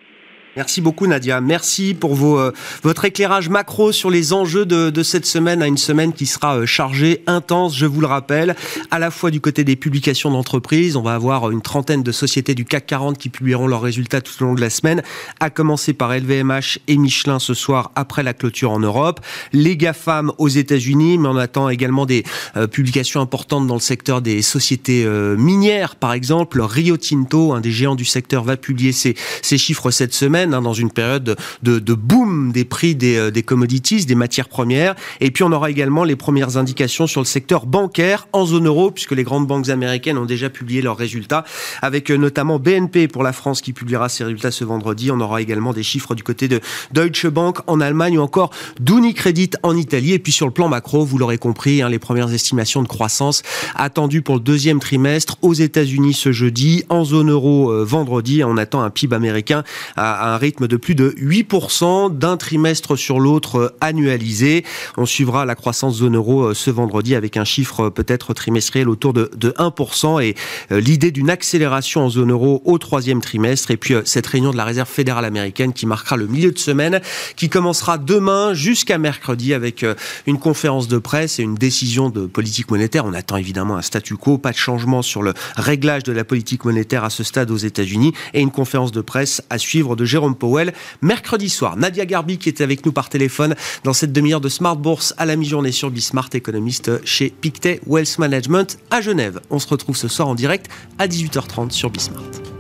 Merci 0.56 0.80
beaucoup 0.80 1.06
Nadia. 1.06 1.42
Merci 1.42 1.94
pour 1.94 2.16
vos, 2.16 2.40
euh, 2.40 2.54
votre 2.82 3.04
éclairage 3.04 3.50
macro 3.50 3.92
sur 3.92 4.10
les 4.10 4.32
enjeux 4.32 4.66
de, 4.66 4.90
de, 4.90 5.04
cette 5.04 5.26
semaine, 5.26 5.62
à 5.62 5.68
une 5.68 5.78
semaine 5.78 6.14
qui 6.14 6.26
sera 6.26 6.60
euh, 6.60 6.66
chargée, 6.66 7.24
intense, 7.28 7.76
je 7.76 7.86
vous 7.86 8.00
le 8.00 8.08
rappelle, 8.08 8.56
à 8.90 8.98
la 8.98 9.12
fois 9.12 9.32
du 9.32 9.42
côté 9.42 9.66
des 9.66 9.76
publications 9.76 10.32
d'entreprises. 10.32 10.96
On 10.96 11.02
va 11.02 11.14
avoir 11.14 11.52
une 11.52 11.62
trentaine 11.62 12.04
de 12.04 12.12
sociétés 12.14 12.56
du 12.56 12.64
CAC 12.64 12.86
40 12.86 13.18
qui 13.18 13.28
publieront 13.28 13.68
leurs 13.68 13.82
résultats 13.82 14.22
tout 14.22 14.32
au 14.42 14.46
long 14.46 14.54
de 14.54 14.62
la 14.62 14.70
semaine, 14.70 15.04
à 15.42 15.50
commencer 15.50 15.92
par 15.92 16.18
LVMH 16.18 16.80
et 16.88 16.96
Michelin 16.96 17.40
ce 17.40 17.54
soir 17.54 17.92
après 17.96 18.24
la 18.24 18.34
clôture 18.34 18.72
en 18.72 18.80
Europe. 18.80 19.20
Les 19.52 19.76
GAFAM 19.76 20.32
aux 20.38 20.48
États-Unis, 20.48 21.18
mais 21.18 21.28
on 21.28 21.38
attend 21.38 21.68
également 21.68 22.06
des 22.06 22.24
euh, 22.56 22.66
publications 22.68 23.20
importantes 23.20 23.68
dans 23.68 23.76
le 23.76 23.82
secteur 23.82 24.22
des 24.22 24.42
sociétés 24.42 25.06
minières, 25.38 25.98
par 25.98 26.14
exemple. 26.14 26.62
Rio 26.62 26.96
Tinto, 26.96 27.52
un 27.52 27.60
des 27.60 27.72
géants 27.72 27.96
du 27.96 28.06
secteur, 28.06 28.46
va 28.46 28.56
publier 28.56 28.94
ses, 28.94 29.16
ses 29.42 29.58
chiffres 29.58 29.92
cette 29.92 30.14
semaine. 30.14 30.45
Hein, 30.54 30.62
dans 30.62 30.74
une 30.74 30.92
période 30.92 31.36
de, 31.64 31.94
boom 31.94 32.52
des 32.52 32.66
prix 32.66 32.96
des, 32.96 33.18
euh, 33.18 33.32
des 33.32 33.44
commodities, 33.44 34.06
des 34.06 34.16
matières 34.16 34.50
premières. 34.50 34.96
Et 35.22 35.32
puis 35.32 35.44
on 35.44 35.52
aura 35.52 35.70
également 35.70 36.04
les 36.04 36.16
premières 36.16 36.58
indications 36.58 37.08
sur 37.08 37.22
le 37.22 37.26
secteur 37.26 37.66
bancaire 37.66 38.28
en 38.34 38.46
zone 38.46 38.68
euro, 38.68 38.92
puisque 38.92 39.12
les 39.12 39.24
grandes 39.24 39.48
banques 39.48 39.70
américaines 39.70 40.18
ont 40.18 40.26
déjà 40.26 40.50
publié 40.50 40.82
leurs 40.82 40.98
résultats, 40.98 41.46
avec 41.82 42.12
euh, 42.12 42.18
notamment 42.18 42.60
BNP 42.60 43.08
pour 43.08 43.24
la 43.24 43.34
France 43.34 43.62
qui 43.62 43.74
publiera 43.74 44.10
ses 44.10 44.24
résultats 44.24 44.52
ce 44.52 44.64
vendredi. 44.64 45.12
On 45.12 45.20
aura 45.20 45.42
également 45.42 45.74
des 45.74 45.84
chiffres 45.84 46.16
du 46.16 46.24
côté 46.24 46.48
de 46.48 46.60
Deutsche 46.94 47.28
Bank 47.28 47.60
en 47.68 47.80
Allemagne 47.80 48.18
ou 48.18 48.22
encore 48.22 48.52
d'Unicredit 48.80 49.52
en 49.64 49.76
Italie. 49.76 50.14
Et 50.14 50.20
puis 50.20 50.32
sur 50.32 50.46
le 50.46 50.54
plan 50.54 50.68
macro, 50.68 51.06
vous 51.06 51.18
l'aurez 51.18 51.38
compris, 51.38 51.82
hein, 51.82 51.90
les 51.90 52.00
premières 52.00 52.34
estimations 52.34 52.84
de 52.84 52.88
croissance 52.88 53.42
attendues 53.76 54.22
pour 54.22 54.36
le 54.36 54.42
deuxième 54.42 54.80
trimestre 54.80 55.38
aux 55.42 55.54
États-Unis 55.54 56.14
ce 56.14 56.32
jeudi, 56.32 56.84
en 56.90 57.04
zone 57.04 57.32
euro 57.32 57.72
euh, 57.72 57.84
vendredi. 57.84 58.44
On 58.44 58.58
attend 58.58 58.82
un 58.82 58.90
PIB 58.90 59.16
américain 59.16 59.64
à, 59.96 60.35
à 60.35 60.35
un 60.36 60.38
rythme 60.38 60.68
de 60.68 60.76
plus 60.76 60.96
de 60.96 61.12
8% 61.12 62.18
d'un 62.18 62.36
trimestre 62.36 62.98
sur 62.98 63.20
l'autre 63.22 63.56
euh, 63.56 63.76
annualisé. 63.80 64.66
On 64.98 65.06
suivra 65.06 65.46
la 65.46 65.56
croissance 65.56 65.96
zone 65.96 66.18
euro 66.18 66.48
euh, 66.48 66.54
ce 66.54 66.70
vendredi 66.70 67.16
avec 67.16 67.38
un 67.38 67.46
chiffre 67.46 67.86
euh, 67.86 67.90
peut-être 67.90 68.34
trimestriel 68.34 68.90
autour 68.90 69.14
de, 69.14 69.30
1% 69.58 70.22
et 70.22 70.36
l'idée 70.72 71.12
d'une 71.12 71.30
accélération 71.30 72.06
en 72.06 72.10
zone 72.10 72.32
euro 72.32 72.62
au 72.66 72.78
troisième 72.78 73.22
trimestre 73.22 73.72
et 73.72 73.78
puis 73.78 73.94
cette 74.04 74.28
réunion 74.28 74.52
de 74.52 74.58
la 74.58 74.66
réserve 74.66 74.90
fédérale 74.90 75.24
américaine 75.24 75.72
qui 75.72 75.86
marquera 75.86 76.18
le 76.18 76.28
milieu 76.28 76.52
de 76.52 76.58
semaine 76.58 77.00
qui 77.36 77.48
commencera 77.48 77.98
demain 77.98 78.54
jusqu'à 78.54 78.98
mercredi 78.98 79.54
avec 79.54 79.86
une 80.26 80.40
conférence 80.40 80.88
de 80.88 80.98
presse 80.98 81.40
et 81.40 81.44
une 81.44 81.56
décision 81.56 82.10
de 82.10 82.26
politique 82.26 82.72
monétaire. 82.72 83.06
On 83.06 83.14
attend 83.14 83.38
évidemment 83.38 83.78
un 83.78 83.82
statu 83.82 84.16
quo, 84.16 84.38
pas 84.38 84.52
de 84.52 84.58
changement 84.58 85.02
sur 85.02 85.22
le 85.22 85.34
réglage 85.56 86.04
de 86.04 86.12
la 86.12 86.24
politique 86.24 86.66
monétaire 86.66 87.04
à 87.04 87.10
ce 87.10 87.24
stade 87.24 87.52
aux 87.52 87.58
États-Unis 87.58 88.14
et 88.34 88.42
une 88.42 88.52
conférence 88.52 88.92
de 88.92 89.02
presse 89.02 89.42
à 89.50 89.58
suivre 89.58 89.96
de 89.96 90.06
Powell 90.34 90.74
mercredi 91.02 91.50
soir. 91.50 91.78
Nadia 91.78 92.06
Garbi 92.06 92.38
qui 92.38 92.50
était 92.50 92.64
avec 92.64 92.86
nous 92.86 92.92
par 92.92 93.10
téléphone 93.10 93.56
dans 93.84 93.94
cette 93.94 94.12
demi-heure 94.12 94.42
de 94.42 94.50
Smart 94.50 94.76
Bourse 94.76 95.14
à 95.18 95.26
la 95.26 95.36
mi-journée 95.36 95.72
sur 95.72 95.92
Bismart, 95.92 96.30
économiste 96.34 97.06
chez 97.06 97.30
Pictet 97.30 97.80
Wealth 97.86 98.18
Management 98.18 98.78
à 98.90 99.02
Genève. 99.02 99.42
On 99.50 99.60
se 99.60 99.68
retrouve 99.68 99.96
ce 99.96 100.08
soir 100.08 100.28
en 100.28 100.36
direct 100.36 100.68
à 100.98 101.08
18h30 101.08 101.72
sur 101.72 101.90
Bismart. 101.90 102.55